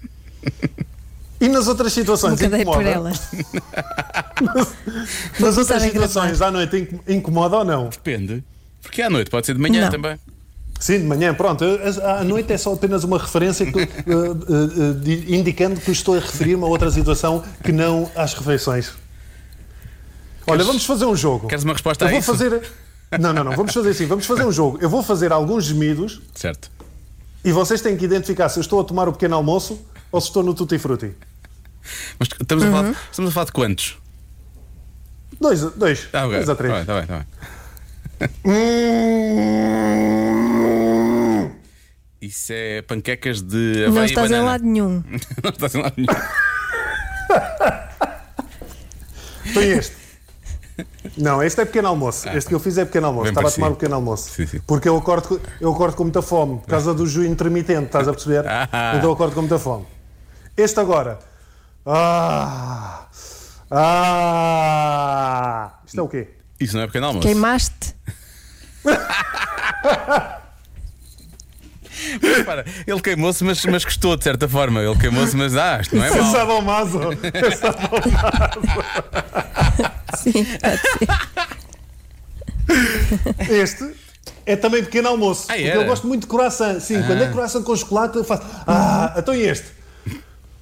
E 1.40 1.48
nas 1.48 1.68
outras 1.68 1.92
situações 1.92 2.32
Nunca 2.40 2.48
dei 2.48 2.64
por 2.64 2.82
incomoda? 2.82 2.90
ela. 2.90 3.12
Nas 5.38 5.56
outras 5.56 5.82
situações 5.82 6.42
à 6.42 6.50
noite 6.50 6.76
inco- 6.78 7.00
incomoda 7.08 7.56
ou 7.58 7.64
não? 7.64 7.88
Depende. 7.88 8.42
Porque 8.82 9.02
à 9.02 9.10
noite 9.10 9.30
pode 9.30 9.46
ser 9.46 9.54
de 9.54 9.60
manhã 9.60 9.82
Não. 9.84 9.90
também. 9.90 10.18
Sim, 10.80 10.98
de 11.00 11.04
manhã, 11.04 11.34
pronto. 11.34 11.64
À 12.04 12.22
noite 12.24 12.52
é 12.52 12.56
só 12.58 12.72
apenas 12.72 13.02
uma 13.04 13.18
referência 13.18 13.66
que, 13.70 13.78
eh, 13.80 13.86
eh, 13.86 14.92
de- 15.00 15.36
indicando 15.36 15.80
que 15.80 15.90
estou 15.90 16.16
a 16.16 16.20
referir-me 16.20 16.62
a 16.62 16.66
outra 16.66 16.90
situação 16.90 17.42
que 17.64 17.72
não 17.72 18.10
às 18.14 18.34
refeições. 18.34 18.92
Olha, 20.46 20.64
vamos 20.64 20.84
fazer 20.86 21.04
um 21.04 21.16
jogo. 21.16 21.48
Queres 21.48 21.64
uma 21.64 21.72
resposta 21.74 22.04
Eu 22.04 22.08
a 22.08 22.10
vou 22.12 22.20
isso? 22.20 22.32
fazer. 22.32 22.62
Não, 23.20 23.32
não, 23.32 23.44
não. 23.44 23.52
Vamos 23.52 23.72
fazer 23.74 23.90
assim. 23.90 24.06
Vamos 24.06 24.24
fazer 24.26 24.44
um 24.44 24.52
jogo. 24.52 24.78
Eu 24.80 24.88
vou 24.88 25.02
fazer 25.02 25.32
alguns 25.32 25.64
gemidos 25.64 26.20
Certo. 26.34 26.70
e 27.44 27.52
vocês 27.52 27.80
têm 27.80 27.96
que 27.96 28.04
identificar 28.04 28.48
se 28.48 28.58
eu 28.58 28.62
estou 28.62 28.80
a 28.80 28.84
tomar 28.84 29.08
o 29.08 29.12
pequeno 29.12 29.34
almoço 29.36 29.80
ou 30.12 30.20
se 30.20 30.28
estou 30.28 30.42
no 30.42 30.54
tutti 30.54 30.78
frutti. 30.78 31.12
Mas 32.18 32.28
estamos, 32.40 32.64
a 32.64 32.66
Uhum. 32.66 32.72
falar, 32.72 32.90
estamos 33.10 33.30
a 33.30 33.34
falar 33.34 33.46
de 33.46 33.52
quantos? 33.52 33.98
Dois, 35.40 35.60
dois, 35.60 36.08
Ah, 36.12 36.26
ok. 36.26 36.36
dois 36.36 36.48
a 36.48 36.54
Tá 36.54 36.58
três. 36.62 36.74
bem, 36.74 36.84
tá 36.84 36.94
bem, 36.98 37.06
tá 37.06 37.18
bem. 37.18 37.26
Hum. 40.58 41.50
Isso 42.20 42.52
é 42.52 42.82
panquecas 42.82 43.40
de 43.40 43.86
Não 43.92 44.04
estás 44.04 44.30
em 44.32 44.40
lado 44.40 44.64
nenhum. 44.64 45.02
não 45.42 45.50
estás 45.50 45.74
em 45.74 45.82
lado 45.82 45.94
nenhum. 45.96 46.08
Tem 49.54 49.70
este. 49.70 49.96
Não, 51.16 51.42
este 51.42 51.60
é 51.60 51.64
pequeno 51.64 51.88
almoço. 51.88 52.28
Este 52.28 52.48
que 52.48 52.54
eu 52.54 52.60
fiz 52.60 52.76
é 52.78 52.84
pequeno 52.84 53.06
almoço. 53.08 53.28
Estava 53.30 53.48
a 53.48 53.50
tomar 53.50 53.68
o 53.70 53.74
pequeno 53.76 53.94
almoço. 53.96 54.30
Sim, 54.30 54.46
sim. 54.46 54.60
Porque 54.66 54.88
eu 54.88 54.96
acordo, 54.96 55.28
com- 55.28 55.40
eu 55.60 55.72
acordo 55.72 55.96
com 55.96 56.04
muita 56.04 56.22
fome, 56.22 56.58
por 56.60 56.68
causa 56.68 56.94
do 56.94 57.04
jus 57.06 57.26
intermitente, 57.26 57.86
estás 57.86 58.06
a 58.06 58.12
perceber? 58.12 58.44
Ah. 58.46 58.92
Então 58.96 59.08
eu 59.10 59.14
acordo 59.14 59.34
com 59.34 59.40
muita 59.40 59.58
fome. 59.58 59.86
Este 60.56 60.78
agora. 60.80 61.18
Ah! 61.90 63.06
Ah! 63.70 65.72
Isto 65.86 66.00
é 66.00 66.02
o 66.02 66.08
quê? 66.08 66.28
Isso 66.60 66.76
não 66.76 66.82
é 66.82 66.86
pequeno 66.86 67.06
almoço. 67.06 67.26
Queimaste. 67.26 67.94
Repara, 72.22 72.64
ele 72.86 73.00
queimou-se, 73.00 73.42
mas, 73.42 73.64
mas 73.64 73.82
gostou 73.84 74.14
de 74.16 74.22
certa 74.24 74.46
forma. 74.48 74.82
Ele 74.82 74.96
queimou-se, 74.98 75.34
mas 75.34 75.56
ah, 75.56 75.78
isto 75.80 75.96
não 75.96 76.04
é 76.04 76.08
É 76.08 76.10
mau. 76.20 76.30
É. 77.12 77.18
Sim, 80.16 80.44
pode 80.60 80.80
ser. 80.80 81.08
Este 83.50 83.94
é 84.44 84.56
também 84.56 84.84
pequeno 84.84 85.08
almoço. 85.08 85.46
Ah, 85.48 85.54
porque 85.54 85.68
eu 85.68 85.84
gosto 85.84 86.06
muito 86.06 86.20
de 86.22 86.28
croissant. 86.28 86.80
Sim, 86.80 87.02
quando 87.02 87.22
é 87.22 87.30
croissant 87.30 87.62
com 87.62 87.74
chocolate, 87.74 88.16
eu 88.16 88.24
faço. 88.24 88.42
Ah, 88.66 89.14
então 89.16 89.34
e 89.34 89.40
este? 89.42 89.68
Hum, 90.06 90.10
ah, 90.10 90.10
ah, 90.10 90.10
hum, 90.10 90.20
ah, 90.26 90.50
ah. 90.56 90.57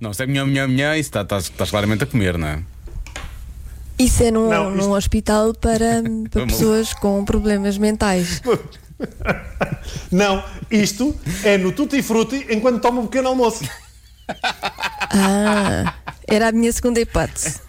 Não, 0.00 0.12
se 0.12 0.22
é 0.22 0.26
minhã, 0.26 0.44
minhã, 0.44 0.66
minhã, 0.66 0.96
isso 0.96 1.08
está- 1.08 1.22
estás, 1.22 1.44
estás 1.44 1.70
claramente 1.70 2.04
a 2.04 2.06
comer, 2.06 2.36
não 2.36 2.48
é? 2.48 2.58
Isso 3.98 4.22
é 4.24 4.30
num, 4.30 4.48
Não, 4.48 4.74
isto- 4.74 4.86
num 4.88 4.92
hospital 4.94 5.54
para, 5.54 6.02
para 6.30 6.46
pessoas 6.46 6.92
com 6.94 7.24
problemas 7.24 7.78
mentais. 7.78 8.42
Não, 10.12 10.44
isto 10.70 11.14
é 11.42 11.58
no 11.58 11.72
tutti 11.72 12.00
frutti 12.02 12.46
enquanto 12.50 12.80
tomo 12.80 13.00
um 13.00 13.06
pequeno 13.06 13.28
almoço. 13.28 13.64
Ah, 15.10 15.94
era 16.28 16.48
a 16.48 16.52
minha 16.52 16.72
segunda 16.72 17.00
hipótese. 17.00 17.60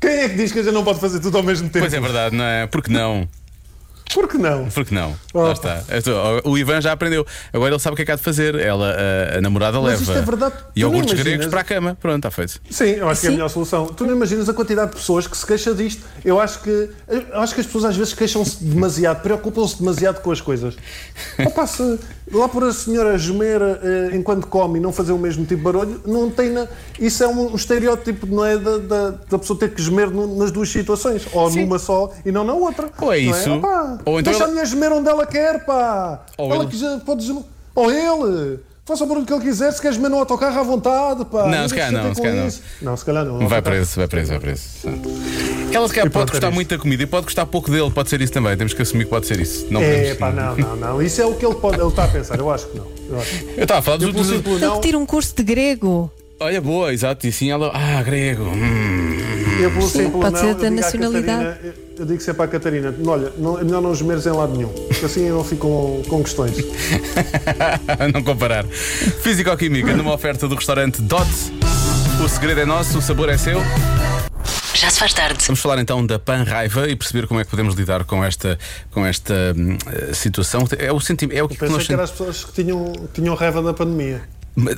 Quem 0.00 0.10
é 0.10 0.28
que 0.28 0.34
diz 0.36 0.50
que 0.50 0.58
a 0.58 0.62
gente 0.64 0.72
não 0.72 0.82
pode 0.82 0.98
fazer 0.98 1.20
tudo 1.20 1.36
ao 1.36 1.44
mesmo 1.44 1.68
tempo? 1.68 1.80
Pois 1.84 1.94
é 1.94 2.00
verdade, 2.00 2.34
não 2.34 2.44
é? 2.44 2.66
Porque 2.66 2.90
não? 2.92 3.28
Por 4.14 4.28
que 4.28 4.38
não? 4.38 4.66
Porque 4.70 4.94
não? 4.94 5.14
Oh. 5.32 5.42
Lá 5.42 5.52
está. 5.52 5.82
Eu 5.88 5.98
estou- 5.98 6.40
O 6.44 6.58
Ivan 6.58 6.80
já 6.80 6.92
aprendeu. 6.92 7.26
Agora 7.52 7.72
ele 7.72 7.78
sabe 7.80 7.94
o 7.94 7.96
que 7.96 8.02
é 8.02 8.04
que 8.04 8.12
há 8.12 8.16
de 8.16 8.22
fazer. 8.22 8.54
Ela, 8.56 8.94
a, 9.34 9.38
a 9.38 9.40
namorada 9.40 9.80
Mas 9.80 10.00
isto 10.00 10.08
leva 10.10 10.22
é 10.22 10.24
verdade. 10.24 10.54
Nem 10.54 10.82
iogurtes 10.82 11.12
imaginas. 11.12 11.24
gregos 11.24 11.46
para 11.46 11.60
a 11.60 11.64
cama. 11.64 11.96
Pronto, 12.00 12.16
está 12.16 12.30
feito. 12.30 12.60
Sim, 12.70 12.84
eu 12.90 13.08
acho 13.08 13.20
que 13.20 13.26
é 13.26 13.28
a 13.28 13.32
Sim. 13.32 13.36
melhor 13.36 13.48
solução. 13.48 13.86
Tu 13.86 14.04
não 14.06 14.14
imaginas 14.14 14.48
a 14.48 14.54
quantidade 14.54 14.90
de 14.90 14.96
pessoas 14.96 15.26
que 15.26 15.36
se 15.36 15.46
queixa 15.46 15.74
disto. 15.74 16.02
Eu 16.24 16.40
acho 16.40 16.60
que, 16.60 16.90
eu 17.08 17.40
acho 17.40 17.54
que 17.54 17.60
as 17.60 17.66
pessoas 17.66 17.84
às 17.84 17.96
vezes 17.96 18.12
queixam-se 18.14 18.62
demasiado, 18.64 19.22
preocupam-se 19.22 19.78
demasiado 19.78 20.20
com 20.20 20.32
as 20.32 20.40
coisas. 20.40 20.74
Opa, 21.46 21.66
se 21.66 21.98
lá 22.32 22.48
por 22.48 22.64
a 22.64 22.72
senhora 22.72 23.16
gemer 23.18 23.60
eh, 23.62 24.10
enquanto 24.16 24.46
come 24.46 24.78
e 24.78 24.82
não 24.82 24.92
fazer 24.92 25.12
o 25.12 25.18
mesmo 25.18 25.44
tipo 25.44 25.56
de 25.58 25.62
barulho, 25.62 26.00
não 26.06 26.30
tem. 26.30 26.50
Na... 26.50 26.66
Isso 26.98 27.22
é 27.24 27.28
um, 27.28 27.52
um 27.52 27.54
estereótipo, 27.56 28.26
não 28.26 28.44
é? 28.44 28.56
Da, 28.58 28.78
da, 28.78 29.10
da 29.30 29.38
pessoa 29.38 29.58
ter 29.58 29.70
que 29.74 29.82
gemer 29.82 30.10
no- 30.10 30.36
nas 30.36 30.50
duas 30.50 30.68
situações. 30.68 31.26
Ou 31.32 31.50
Sim. 31.50 31.62
numa 31.62 31.78
só 31.78 32.12
e 32.24 32.30
não 32.32 32.44
na 32.44 32.52
outra. 32.54 32.88
Ou 33.00 33.12
é 33.12 33.20
Não 33.22 33.30
isso, 33.36 33.50
Opa, 33.54 33.98
ou 34.04 34.20
então 34.20 34.32
Deixa 34.32 34.38
ela- 34.44 34.44
a 34.44 34.54
mulher 34.54 34.66
gemer 34.66 34.92
onde 34.92 35.08
ela 35.08 35.26
quer, 35.26 35.64
pá. 35.64 36.24
Ou 36.38 36.52
ela 36.54 36.62
ele- 36.64 36.70
que 36.70 36.78
já 36.78 36.98
pode 37.00 37.24
gemer. 37.26 37.42
Ou 37.74 37.90
ele. 37.90 38.58
faça 38.84 39.04
o 39.04 39.06
barulho 39.06 39.24
que 39.24 39.32
ele 39.32 39.42
quiser, 39.42 39.70
se 39.72 39.80
queres 39.80 39.96
comer 39.98 40.08
no 40.08 40.18
autocarro 40.18 40.58
à 40.58 40.62
vontade, 40.64 41.24
pá. 41.26 41.46
Não, 41.46 41.68
se 41.68 41.74
calhar 41.76 41.92
não, 41.92 42.12
se 42.12 42.20
com 42.20 42.22
calhar 42.26 42.36
não. 42.40 42.46
isso. 42.48 42.62
Não, 42.82 42.96
se 42.96 43.04
calhar 43.04 43.24
não. 43.24 43.48
Vai 43.48 43.62
preso, 43.62 43.94
vai 43.96 44.08
preso, 44.08 44.30
vai 44.30 44.40
preso. 44.40 44.62
Ela 45.72 45.86
se 45.86 45.94
calhar 45.94 46.10
pode 46.10 46.32
gostar 46.32 46.46
era 46.48 46.54
muito 46.54 46.68
da 46.70 46.78
comida 46.82 47.02
e 47.04 47.06
pode 47.06 47.24
gostar 47.26 47.46
pouco 47.46 47.70
dele, 47.70 47.88
pode 47.92 48.08
ser 48.10 48.20
isso 48.20 48.32
também. 48.32 48.56
Temos 48.56 48.74
que 48.74 48.82
assumir 48.82 49.04
que 49.04 49.10
pode 49.10 49.26
ser 49.28 49.38
isso. 49.38 49.66
Não 49.70 49.80
É, 49.80 50.14
podemos- 50.14 50.18
pá, 50.18 50.32
não, 50.32 50.56
não, 50.56 50.76
não. 50.76 51.02
Isso 51.02 51.22
é 51.22 51.26
o 51.26 51.34
que 51.34 51.46
ele 51.46 51.54
pode. 51.54 51.78
Ele 51.78 51.86
está 51.88 52.04
a 52.04 52.08
pensar, 52.08 52.36
eu 52.38 52.50
acho 52.50 52.66
que 52.66 52.78
não. 52.78 52.86
Eu 53.10 53.20
acho. 53.20 53.44
Eu 53.56 53.62
estava 53.62 53.78
a 53.78 53.82
falar 53.82 53.96
dos 53.98 54.60
não, 54.60 54.74
que 54.80 54.80
tira 54.80 54.98
um 54.98 55.06
curso 55.06 55.34
de 55.36 55.42
grego. 55.44 56.10
Olha, 56.40 56.60
boa, 56.60 56.92
exato. 56.92 57.26
E 57.28 57.30
sim, 57.32 57.48
ela. 57.50 57.70
Ah, 57.72 58.02
grego. 58.02 58.42
hum. 58.44 59.60
eu 59.62 59.70
pelo 59.70 59.82
Sim, 59.88 60.10
pode 60.10 60.32
não, 60.32 60.40
ser 60.40 60.54
da 60.54 60.70
nacionalidade. 60.70 61.58
Eu- 62.00 62.06
digo 62.06 62.20
sempre 62.22 62.42
à 62.42 62.48
Catarina: 62.48 62.94
olha, 63.06 63.30
não, 63.36 63.58
é 63.58 63.64
melhor 63.64 63.82
não 63.82 63.94
gemeres 63.94 64.24
em 64.26 64.30
lado 64.30 64.56
nenhum, 64.56 64.68
porque 64.70 65.04
assim 65.04 65.26
eu 65.26 65.36
não 65.36 65.44
fico 65.44 65.68
com, 65.68 66.02
com 66.08 66.22
questões. 66.22 66.56
não 68.12 68.22
comparar. 68.22 68.64
Físico-química 68.66 69.94
numa 69.94 70.14
oferta 70.14 70.48
do 70.48 70.54
restaurante 70.54 71.02
Dot. 71.02 71.28
O 72.24 72.28
segredo 72.28 72.60
é 72.60 72.64
nosso, 72.64 72.98
o 72.98 73.02
sabor 73.02 73.28
é 73.28 73.36
seu. 73.36 73.60
Já 74.74 74.88
se 74.88 74.98
faz 74.98 75.12
tarde. 75.12 75.44
Vamos 75.46 75.60
falar 75.60 75.78
então 75.78 76.06
da 76.06 76.18
pan-raiva 76.18 76.88
e 76.88 76.96
perceber 76.96 77.26
como 77.26 77.38
é 77.38 77.44
que 77.44 77.50
podemos 77.50 77.74
lidar 77.74 78.04
com 78.04 78.24
esta, 78.24 78.58
com 78.90 79.04
esta 79.04 79.34
eh, 79.34 80.14
situação. 80.14 80.66
É 80.78 80.90
o 80.90 80.98
sentimento. 81.00 81.36
É 81.36 81.42
o 81.42 81.48
que 81.48 81.58
Pensei 81.58 81.76
nós 81.76 81.86
que 81.86 81.92
eram 81.92 82.04
as 82.04 82.10
pessoas 82.10 82.44
que 82.44 82.52
tinham, 82.52 82.92
tinham 83.12 83.34
raiva 83.34 83.62
da 83.62 83.74
pandemia. 83.74 84.22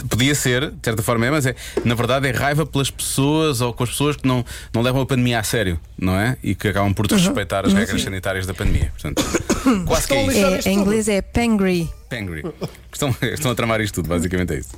Podia 0.08 0.34
ser, 0.34 0.70
de 0.70 0.78
certa 0.82 1.02
forma 1.02 1.26
é, 1.26 1.30
mas 1.30 1.46
é, 1.46 1.54
na 1.84 1.94
verdade 1.94 2.28
é 2.28 2.30
raiva 2.30 2.66
pelas 2.66 2.90
pessoas 2.90 3.60
ou 3.60 3.72
com 3.72 3.84
as 3.84 3.90
pessoas 3.90 4.16
que 4.16 4.26
não, 4.26 4.44
não 4.72 4.82
levam 4.82 5.00
a 5.00 5.06
pandemia 5.06 5.38
a 5.38 5.42
sério, 5.42 5.80
não 5.98 6.14
é? 6.14 6.36
E 6.42 6.54
que 6.54 6.68
acabam 6.68 6.92
por 6.92 7.06
desrespeitar 7.06 7.64
as 7.66 7.72
regras 7.72 8.02
sanitárias 8.02 8.46
da 8.46 8.54
pandemia. 8.54 8.92
Portanto, 8.92 9.24
quase 9.86 10.06
que 10.06 10.14
é 10.14 10.26
isso. 10.26 10.68
É, 10.68 10.72
em 10.72 10.78
inglês 10.78 11.08
é 11.08 11.22
pangry. 11.22 11.90
Pangry. 12.08 12.44
Estão, 12.92 13.14
estão 13.22 13.50
a 13.50 13.54
tramar 13.54 13.80
isto 13.80 13.96
tudo, 13.96 14.08
basicamente 14.08 14.54
é 14.54 14.58
isso. 14.58 14.76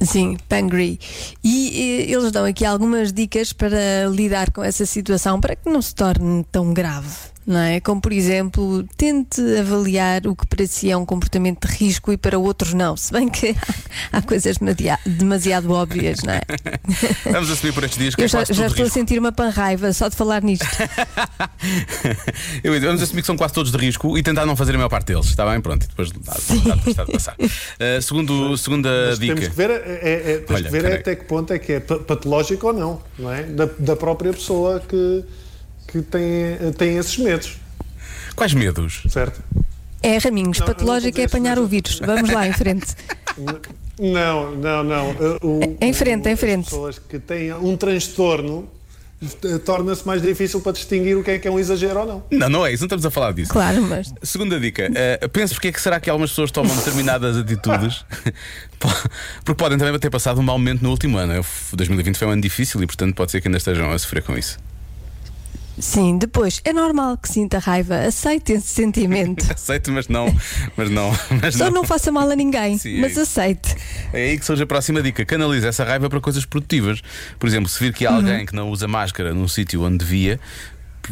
Sim, 0.00 0.36
Pangry. 0.48 0.98
E 1.42 2.06
eh, 2.08 2.12
eles 2.12 2.30
dão 2.30 2.44
aqui 2.44 2.64
algumas 2.64 3.12
dicas 3.12 3.52
para 3.52 4.06
lidar 4.10 4.52
com 4.52 4.62
essa 4.62 4.86
situação 4.86 5.40
para 5.40 5.56
que 5.56 5.68
não 5.68 5.82
se 5.82 5.94
torne 5.94 6.44
tão 6.52 6.72
grave, 6.72 7.08
não 7.48 7.58
é? 7.60 7.80
Como, 7.80 8.00
por 8.00 8.12
exemplo, 8.12 8.84
tente 8.96 9.40
avaliar 9.58 10.26
o 10.26 10.36
que 10.36 10.46
para 10.46 10.66
si 10.66 10.90
é 10.90 10.96
um 10.96 11.06
comportamento 11.06 11.66
de 11.66 11.74
risco 11.74 12.12
e 12.12 12.16
para 12.18 12.38
outros 12.38 12.74
não. 12.74 12.96
Se 12.96 13.10
bem 13.12 13.28
que 13.28 13.48
há, 13.50 13.54
há 14.18 14.22
coisas 14.22 14.56
demasiado, 15.06 15.70
óbvias, 15.72 16.18
não 16.22 16.34
é? 16.34 16.42
Vamos 17.32 17.50
assumir 17.50 17.72
por 17.72 17.82
estes 17.84 17.98
dias 17.98 18.14
que 18.14 18.20
Eu 18.20 18.26
é 18.26 18.28
já, 18.28 18.38
quase 18.38 18.52
já 18.52 18.62
tudo 18.64 18.72
estou 18.72 18.82
a 18.82 18.86
risco. 18.86 18.98
sentir 19.00 19.18
uma 19.18 19.32
panraiva 19.32 19.92
só 19.92 20.08
de 20.08 20.14
falar 20.16 20.42
nisto. 20.42 20.66
Eu 22.62 22.78
Vamos 22.80 23.02
assumir 23.02 23.22
que 23.22 23.26
são 23.26 23.36
quase 23.36 23.54
todos 23.54 23.72
de 23.72 23.78
risco 23.78 24.16
e 24.18 24.22
tentar 24.22 24.46
não 24.46 24.54
fazer 24.56 24.72
a 24.74 24.78
maior 24.78 24.88
parte 24.88 25.06
deles. 25.06 25.26
Está 25.26 25.48
bem? 25.50 25.60
Pronto, 25.60 25.84
e 25.84 25.88
depois 25.88 26.10
dá, 26.12 26.32
dá, 26.32 26.92
dá 26.92 27.04
de 27.04 27.12
passar. 27.12 27.34
Uh, 27.40 28.02
segundo, 28.02 28.56
segunda 28.56 28.88
Mas 29.08 29.18
dica. 29.18 29.34
Temos 29.34 29.48
que 29.48 29.56
ver, 29.56 29.70
é, 29.70 29.74
é- 29.74 30.32
é- 30.32 30.38
temos 30.38 30.50
Olha, 30.50 30.64
que 30.64 30.70
ver 30.70 30.84
é 30.84 30.94
até 30.96 31.16
que 31.16 31.24
ponto 31.24 31.52
é 31.52 31.58
que 31.58 31.72
é 31.72 31.80
pa- 31.80 31.98
patológico 31.98 32.66
ou 32.68 32.72
não, 32.72 33.02
não 33.18 33.32
é? 33.32 33.42
Da, 33.44 33.68
da 33.78 33.96
própria 33.96 34.32
pessoa 34.32 34.80
que, 34.80 35.24
que 35.88 36.00
tem, 36.02 36.72
tem 36.76 36.96
esses 36.96 37.16
medos, 37.18 37.56
Quais 38.36 38.54
medos? 38.54 39.02
certo? 39.08 39.42
É, 40.00 40.16
Raminhos, 40.18 40.60
Não, 40.60 40.66
patológico 40.66 41.20
é 41.20 41.24
apanhar 41.24 41.58
o 41.58 41.66
vírus. 41.66 41.98
Vamos 41.98 42.30
lá, 42.30 42.46
em 42.46 42.52
frente. 42.52 42.86
Não, 44.00 44.54
não, 44.54 44.84
não. 44.84 45.10
O- 45.42 45.76
Em 45.80 45.92
frente, 45.92 46.28
em 46.28 46.32
as 46.34 46.38
frente. 46.38 46.64
pessoas 46.66 47.00
que 47.00 47.18
têm 47.18 47.52
um 47.54 47.76
transtorno 47.76 48.68
eh, 49.20 49.58
torna-se 49.58 50.06
mais 50.06 50.22
difícil 50.22 50.60
para 50.60 50.70
distinguir 50.70 51.16
o 51.16 51.24
que 51.24 51.32
é 51.32 51.38
que 51.40 51.48
é 51.48 51.50
um 51.50 51.58
exagero 51.58 51.98
ou 51.98 52.06
não. 52.06 52.24
Não, 52.30 52.48
não 52.48 52.64
é 52.66 52.72
isso, 52.72 52.82
não 52.82 52.86
estamos 52.86 53.04
a 53.04 53.10
falar 53.10 53.32
disso. 53.32 53.50
Claro, 53.52 53.82
mas 53.82 54.14
Segunda 54.22 54.60
dica, 54.60 54.88
uh, 54.88 55.28
penso 55.30 55.54
porque 55.54 55.66
é 55.66 55.72
que 55.72 55.80
será 55.80 55.98
que 55.98 56.08
algumas 56.08 56.30
pessoas 56.30 56.52
tomam 56.52 56.76
determinadas 56.76 57.36
atitudes 57.36 58.04
porque 59.44 59.58
podem 59.58 59.76
também 59.76 59.98
ter 59.98 60.10
passado 60.10 60.38
um 60.38 60.44
mau 60.44 60.56
momento 60.56 60.80
no 60.82 60.90
último 60.90 61.18
ano. 61.18 61.32
Eu- 61.32 61.44
2020 61.72 62.16
foi 62.16 62.28
um 62.28 62.30
ano 62.30 62.42
difícil 62.42 62.80
e, 62.80 62.86
portanto, 62.86 63.16
pode 63.16 63.32
ser 63.32 63.40
que 63.40 63.48
ainda 63.48 63.58
estejam 63.58 63.90
a 63.90 63.98
sofrer 63.98 64.22
com 64.22 64.38
isso. 64.38 64.58
Sim, 65.80 66.18
depois 66.18 66.60
é 66.64 66.72
normal 66.72 67.16
que 67.18 67.28
sinta 67.28 67.58
raiva. 67.58 67.96
Aceite 68.00 68.52
esse 68.52 68.66
sentimento. 68.68 69.46
Aceito, 69.52 69.90
mas 69.92 70.08
não. 70.08 70.26
Mas 70.76 70.90
não, 70.90 71.10
mas 71.42 71.54
Só 71.54 71.66
não. 71.66 71.72
não 71.72 71.84
faça 71.84 72.10
mal 72.12 72.28
a 72.30 72.36
ninguém, 72.36 72.78
Sim, 72.78 72.98
é 72.98 73.00
mas 73.00 73.12
isso. 73.12 73.20
aceite. 73.20 73.74
É 74.12 74.30
aí 74.30 74.38
que 74.38 74.44
surge 74.44 74.62
a 74.62 74.66
próxima 74.66 75.02
dica. 75.02 75.24
Canalize 75.24 75.66
essa 75.66 75.84
raiva 75.84 76.08
para 76.08 76.20
coisas 76.20 76.44
produtivas. 76.44 77.00
Por 77.38 77.46
exemplo, 77.48 77.68
se 77.68 77.78
vir 77.82 77.92
que 77.92 78.06
há 78.06 78.12
alguém 78.14 78.44
que 78.46 78.54
não 78.54 78.70
usa 78.70 78.86
máscara 78.88 79.32
num 79.34 79.48
sítio 79.48 79.82
onde 79.82 79.98
devia. 79.98 80.38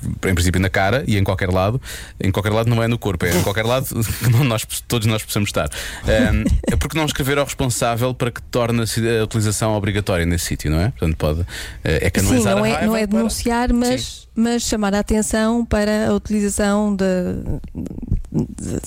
Em 0.05 0.35
princípio 0.35 0.61
na 0.61 0.69
cara 0.69 1.05
e 1.07 1.17
em 1.17 1.25
qualquer 1.25 1.51
lado, 1.51 1.81
em 2.21 2.31
qualquer 2.31 2.53
lado 2.53 2.69
não 2.71 2.83
é 2.83 2.89
no 2.89 2.99
corpo, 2.99 3.25
é 3.27 3.37
em 3.37 3.43
qualquer 3.43 3.65
lado 3.65 3.87
que 4.19 4.29
nós, 4.45 4.67
todos 4.89 5.07
nós 5.07 5.23
possamos 5.23 5.49
estar. 5.49 5.69
Ahm, 6.05 6.45
é 6.71 6.77
porque 6.77 6.97
não 6.99 7.05
escrever 7.07 7.39
ao 7.39 7.45
responsável 7.45 8.13
para 8.15 8.31
que 8.31 8.43
torne 8.43 8.81
a 8.83 9.25
utilização 9.25 9.75
obrigatória 9.75 10.27
nesse 10.27 10.47
sítio, 10.47 10.71
não 10.71 10.81
é? 10.81 10.89
Portanto, 10.91 11.17
pode. 11.17 11.41
eh, 11.85 11.99
É 12.03 12.05
Sim, 12.07 12.11
canalizar 12.11 12.57
não 12.57 12.65
é, 12.67 12.71
raiva 12.73 12.87
não 12.87 12.97
é 12.97 13.07
para- 13.07 13.17
denunciar, 13.19 13.73
mas, 13.73 14.29
mas 14.35 14.63
chamar 14.63 14.95
a 14.95 14.99
atenção 15.01 15.65
para 15.65 16.09
a 16.09 16.15
utilização 16.15 16.95
da- 16.95 17.05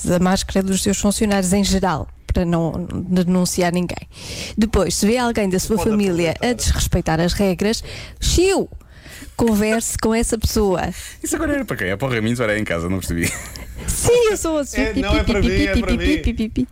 da 0.04 0.18
máscara 0.18 0.62
dos 0.64 0.82
seus 0.82 0.98
funcionários 0.98 1.52
em 1.52 1.64
geral. 1.64 2.08
Para 2.32 2.44
não 2.44 2.86
denunciar 3.08 3.72
ninguém. 3.72 4.06
Depois, 4.56 4.94
se 4.94 5.04
vê 5.04 5.18
alguém 5.18 5.48
da 5.48 5.58
sua 5.58 5.74
Pode 5.76 5.90
família 5.90 6.36
a 6.40 6.52
desrespeitar 6.52 7.18
as 7.20 7.32
regras, 7.32 7.82
chiu! 8.20 8.68
Converse 9.40 9.96
com 9.96 10.14
essa 10.14 10.36
pessoa. 10.36 10.90
Isso 11.22 11.34
agora 11.34 11.54
era 11.54 11.64
para 11.64 11.74
quem? 11.74 11.88
É 11.88 11.96
para 11.96 12.06
o 12.06 12.10
Raminhos 12.12 12.40
ou 12.40 12.44
era 12.44 12.58
em 12.58 12.64
casa? 12.64 12.90
Não 12.90 12.98
percebi. 12.98 13.26
Sim, 13.88 14.30
eu 14.30 14.36
sou 14.36 14.58
assim. 14.58 14.82
É, 14.82 14.92
não, 14.92 15.16
é 15.16 15.24
para 15.24 15.40
mim, 15.40 15.62
é 15.62 15.76
para 15.76 15.92
mim. 15.96 16.66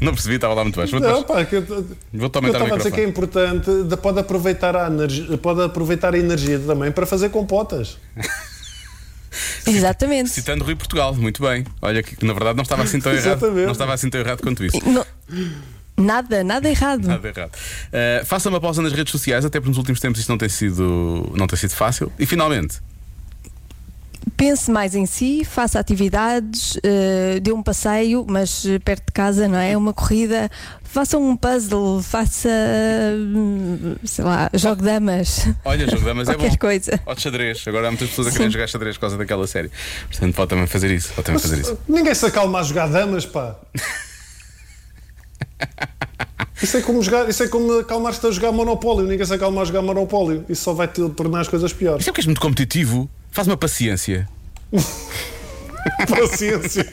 não 0.00 0.14
percebi, 0.14 0.36
estava 0.36 0.54
lá 0.54 0.62
muito 0.64 0.76
baixo. 0.76 0.98
Vou, 0.98 1.00
Não, 1.06 1.22
pá, 1.22 1.44
que 1.44 1.56
eu, 1.56 1.62
vou-te 1.62 1.94
eu 2.14 2.46
estava 2.46 2.74
a 2.74 2.78
dizer 2.78 2.90
que 2.92 3.00
é 3.02 3.04
importante, 3.04 3.70
de- 3.84 3.96
pode 3.98 4.18
aproveitar, 4.18 4.74
a 4.74 4.86
energia, 4.86 5.36
pode 5.36 5.60
aproveitar 5.62 6.14
a 6.14 6.18
energia 6.18 6.58
também 6.58 6.90
para 6.90 7.04
fazer 7.04 7.28
compotas. 7.28 7.98
Exatamente. 9.66 10.30
Citando 10.30 10.64
Rui 10.64 10.74
Portugal, 10.74 11.14
muito 11.14 11.42
bem. 11.42 11.66
Olha 11.82 12.02
que 12.02 12.24
na 12.24 12.32
verdade 12.32 12.56
não 12.56 12.62
estava 12.62 12.84
assim 12.84 13.00
tão 13.00 13.12
errado. 13.12 13.26
Exatamente. 13.36 13.66
Não 13.66 13.72
estava 13.72 13.92
assim 13.92 14.08
tão 14.08 14.20
errado 14.20 14.40
quanto 14.40 14.64
isso. 14.64 14.78
Não- 14.88 15.04
nada, 16.00 16.42
nada 16.44 16.68
errado. 16.68 17.06
Nada 17.06 17.28
errado. 17.28 17.52
Uh, 17.52 18.24
faça 18.24 18.48
uma 18.48 18.60
pausa 18.60 18.82
nas 18.82 18.92
redes 18.92 19.10
sociais, 19.12 19.44
até 19.44 19.58
porque 19.58 19.68
nos 19.70 19.78
últimos 19.78 20.00
tempos 20.00 20.20
isto 20.20 20.28
não 20.28 20.38
tem 20.38 20.48
sido, 20.48 21.32
não 21.36 21.46
tem 21.46 21.58
sido 21.58 21.74
fácil. 21.74 22.12
E 22.18 22.26
finalmente, 22.26 22.80
Pense 24.36 24.70
mais 24.70 24.94
em 24.94 25.06
si, 25.06 25.44
faça 25.44 25.78
atividades, 25.78 26.78
eh, 26.82 27.40
dê 27.40 27.52
um 27.52 27.62
passeio, 27.62 28.24
mas 28.28 28.64
eh, 28.66 28.78
perto 28.78 29.06
de 29.06 29.12
casa, 29.12 29.48
não 29.48 29.58
é? 29.58 29.76
Uma 29.76 29.92
corrida, 29.92 30.50
faça 30.82 31.18
um 31.18 31.36
puzzle, 31.36 32.02
faça, 32.02 32.48
hum, 33.16 33.96
sei 34.04 34.24
lá, 34.24 34.50
jogo 34.54 34.82
damas, 34.82 35.48
olha, 35.64 35.86
jogo 35.86 36.00
de 36.00 36.04
damas 36.04 36.28
é 36.28 36.32
bom. 36.32 36.38
qualquer 36.38 36.58
coisa. 36.58 37.00
Ou 37.06 37.14
de 37.14 37.22
xadrez. 37.22 37.64
Agora 37.66 37.88
há 37.88 37.90
muitas 37.90 38.10
pessoas 38.10 38.28
a 38.28 38.30
querem 38.32 38.50
jogar 38.50 38.66
xadrez 38.66 38.96
por 38.96 39.02
causa 39.02 39.16
daquela 39.16 39.46
série. 39.46 39.70
Portanto, 40.08 40.34
pode 40.34 40.48
também 40.50 40.66
fazer 40.66 40.90
isso. 40.90 41.12
Pode 41.14 41.26
também 41.26 41.40
fazer 41.40 41.58
isso. 41.58 41.78
Ninguém 41.88 42.14
se 42.14 42.24
acalma 42.26 42.60
a 42.60 42.62
jogar 42.62 42.88
damas, 42.88 43.24
pá. 43.24 43.56
Isso 46.62 46.76
é 46.76 46.82
como 46.82 47.02
jogar, 47.02 47.28
isso 47.28 47.42
é 47.42 47.48
como 47.48 47.78
acalmar-te 47.78 48.26
a 48.26 48.30
jogar 48.30 48.52
Monopólio. 48.52 49.06
Ninguém 49.06 49.24
se 49.24 49.32
acalma 49.32 49.62
a 49.62 49.64
jogar 49.64 49.80
Monopólio. 49.80 50.44
Isso 50.48 50.62
só 50.62 50.74
vai 50.74 50.86
te 50.86 51.08
tornar 51.10 51.40
as 51.40 51.48
coisas 51.48 51.72
piores. 51.72 52.02
Isso 52.02 52.10
é 52.10 52.12
porque 52.12 52.20
és 52.20 52.26
muito 52.26 52.40
competitivo. 52.40 53.08
Faz 53.30 53.48
uma 53.48 53.56
paciência. 53.56 54.28
Paciência. 56.08 56.86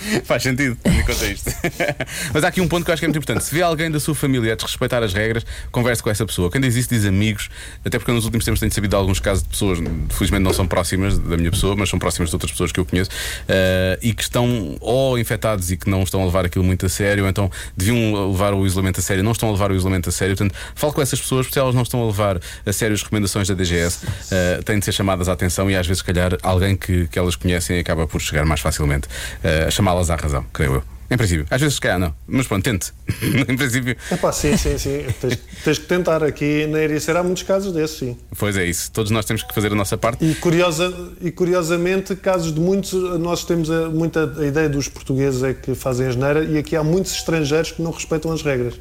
Faz 0.24 0.42
sentido, 0.42 0.76
conta 1.06 1.26
isto. 1.26 1.50
Mas 2.32 2.44
há 2.44 2.48
aqui 2.48 2.60
um 2.60 2.68
ponto 2.68 2.84
que 2.84 2.90
eu 2.90 2.94
acho 2.94 3.00
que 3.00 3.06
é 3.06 3.08
muito 3.08 3.18
importante. 3.18 3.44
Se 3.44 3.54
vê 3.54 3.62
alguém 3.62 3.90
da 3.90 4.00
sua 4.00 4.14
família 4.14 4.52
a 4.52 4.56
desrespeitar 4.56 5.02
as 5.02 5.12
regras, 5.12 5.44
converse 5.70 6.02
com 6.02 6.10
essa 6.10 6.24
pessoa. 6.26 6.50
Quem 6.50 6.60
diz 6.60 6.76
isso 6.76 6.88
diz 6.88 7.04
amigos, 7.04 7.48
até 7.84 7.98
porque 7.98 8.12
nos 8.12 8.24
últimos 8.24 8.44
tempos 8.44 8.60
tenho 8.60 8.72
sabido 8.72 8.90
de 8.90 8.96
alguns 8.96 9.20
casos 9.20 9.42
de 9.42 9.48
pessoas, 9.48 9.78
felizmente 10.10 10.42
não 10.42 10.52
são 10.52 10.66
próximas 10.66 11.18
da 11.18 11.36
minha 11.36 11.50
pessoa, 11.50 11.76
mas 11.76 11.88
são 11.88 11.98
próximas 11.98 12.30
de 12.30 12.36
outras 12.36 12.50
pessoas 12.50 12.72
que 12.72 12.80
eu 12.80 12.84
conheço, 12.84 13.10
eh, 13.48 13.98
e 14.02 14.12
que 14.12 14.22
estão 14.22 14.76
ou 14.80 15.18
infectados 15.18 15.70
e 15.70 15.76
que 15.76 15.88
não 15.88 16.02
estão 16.02 16.22
a 16.22 16.24
levar 16.24 16.44
aquilo 16.44 16.64
muito 16.64 16.86
a 16.86 16.88
sério, 16.88 17.26
então 17.26 17.50
deviam 17.76 18.30
levar 18.30 18.54
o 18.54 18.66
isolamento 18.66 19.00
a 19.00 19.02
sério, 19.02 19.22
não 19.22 19.32
estão 19.32 19.48
a 19.48 19.52
levar 19.52 19.70
o 19.70 19.74
isolamento 19.74 20.08
a 20.08 20.12
sério. 20.12 20.36
Portanto, 20.36 20.56
falo 20.74 20.92
com 20.92 21.02
essas 21.02 21.20
pessoas, 21.20 21.46
porque 21.46 21.58
elas 21.58 21.74
não 21.74 21.82
estão 21.82 22.02
a 22.02 22.06
levar 22.06 22.40
a 22.64 22.72
sério 22.72 22.94
as 22.94 23.02
recomendações 23.02 23.48
da 23.48 23.54
DGS, 23.54 24.06
eh, 24.30 24.60
têm 24.64 24.78
de 24.78 24.84
ser 24.84 24.92
chamadas 24.92 25.28
à 25.28 25.32
atenção 25.32 25.70
e 25.70 25.76
às 25.76 25.86
vezes, 25.86 25.98
se 25.98 26.04
calhar, 26.04 26.36
alguém 26.42 26.76
que, 26.76 27.06
que 27.08 27.18
elas 27.18 27.36
conhecem 27.36 27.78
acaba 27.78 28.06
por 28.06 28.20
chegar 28.20 28.44
mais 28.44 28.60
facilmente 28.60 29.08
eh, 29.42 29.64
a 29.66 29.70
chamá-las 29.70 29.99
à 30.08 30.16
razão, 30.16 30.44
creio 30.52 30.74
eu. 30.76 30.82
Em 31.12 31.16
princípio, 31.16 31.44
às 31.50 31.60
vezes, 31.60 31.76
calhar, 31.80 31.98
não. 31.98 32.14
Mas 32.24 32.46
pronto, 32.46 32.62
tente. 32.62 32.92
em 33.48 33.56
princípio, 33.56 33.96
Epá, 34.12 34.30
sim, 34.30 34.56
sim, 34.56 34.78
sim. 34.78 35.04
Tens, 35.20 35.38
tens 35.64 35.78
que 35.80 35.86
tentar. 35.86 36.22
Aqui 36.22 36.68
na 36.68 36.78
Ericeira 36.78 37.18
há 37.18 37.22
muitos 37.24 37.42
casos 37.42 37.72
desses, 37.72 37.98
sim. 37.98 38.16
pois 38.38 38.56
é 38.56 38.64
isso. 38.64 38.92
Todos 38.92 39.10
nós 39.10 39.24
temos 39.24 39.42
que 39.42 39.52
fazer 39.52 39.72
a 39.72 39.74
nossa 39.74 39.98
parte. 39.98 40.24
E, 40.24 40.36
curiosa, 40.36 40.94
e 41.20 41.32
curiosamente, 41.32 42.14
casos 42.14 42.54
de 42.54 42.60
muitos. 42.60 42.92
Nós 43.18 43.42
temos 43.44 43.68
a, 43.72 43.88
muita 43.88 44.32
a 44.40 44.46
ideia 44.46 44.68
dos 44.68 44.86
portugueses 44.86 45.42
é 45.42 45.52
que 45.52 45.74
fazem 45.74 46.06
a 46.06 46.12
geneira 46.12 46.44
e 46.44 46.56
aqui 46.56 46.76
há 46.76 46.84
muitos 46.84 47.10
estrangeiros 47.12 47.72
que 47.72 47.82
não 47.82 47.90
respeitam 47.90 48.30
as 48.30 48.42
regras. 48.42 48.74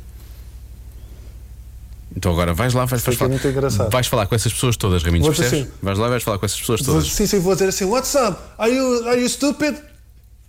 Então 2.15 2.31
agora 2.31 2.53
vais 2.53 2.73
lá, 2.73 2.85
vais, 2.85 3.01
vais, 3.01 3.15
é 3.15 3.17
falar, 3.17 3.29
muito 3.29 3.47
engraçado. 3.47 3.89
vais 3.91 4.07
falar 4.07 4.27
com 4.27 4.35
essas 4.35 4.51
pessoas 4.53 4.75
todas, 4.77 5.01
Raminhos, 5.03 5.27
percebes? 5.27 5.61
assim. 5.61 5.71
Vais 5.81 5.97
lá 5.97 6.07
e 6.07 6.09
vais 6.11 6.23
falar 6.23 6.37
com 6.37 6.45
essas 6.45 6.59
pessoas 6.59 6.81
Vou- 6.81 6.95
todas. 6.95 7.11
Sim, 7.11 7.25
sim, 7.25 7.39
vou 7.39 7.53
dizer 7.53 7.69
assim: 7.69 7.85
What's 7.85 8.13
up? 8.15 8.37
Are 8.57 8.71
you, 8.71 9.07
are 9.07 9.19
you 9.19 9.29
stupid? 9.29 9.88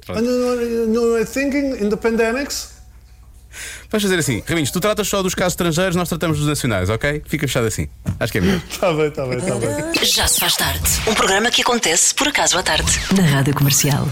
Pronto. 0.04 0.18
And 0.20 0.26
you 0.26 0.86
know, 0.88 1.20
I 1.20 1.24
thinking 1.24 1.76
in 1.82 1.88
the 1.90 1.96
pandemics. 1.96 2.80
Vamos 3.90 4.04
fazer 4.04 4.18
assim, 4.18 4.42
Raminhos, 4.46 4.70
tu 4.70 4.78
tratas 4.78 5.08
só 5.08 5.22
dos 5.22 5.34
casos 5.34 5.54
estrangeiros, 5.54 5.96
nós 5.96 6.08
tratamos 6.08 6.38
dos 6.38 6.46
nacionais, 6.46 6.88
ok? 6.88 7.22
Fica 7.26 7.48
fechado 7.48 7.66
assim. 7.66 7.88
Acho 8.20 8.30
que 8.30 8.38
é 8.38 8.40
melhor. 8.40 8.60
Tá 8.78 8.92
bem, 8.92 9.10
tá 9.10 9.26
bem, 9.26 9.40
tá 9.40 9.54
bem. 9.56 10.04
Já 10.04 10.28
se 10.28 10.38
faz 10.38 10.56
tarde. 10.56 10.80
Um 11.08 11.14
programa 11.14 11.50
que 11.50 11.62
acontece 11.62 12.14
por 12.14 12.28
acaso 12.28 12.56
à 12.56 12.62
tarde. 12.62 13.00
Na 13.16 13.24
Rádio 13.24 13.54
Comercial. 13.54 14.08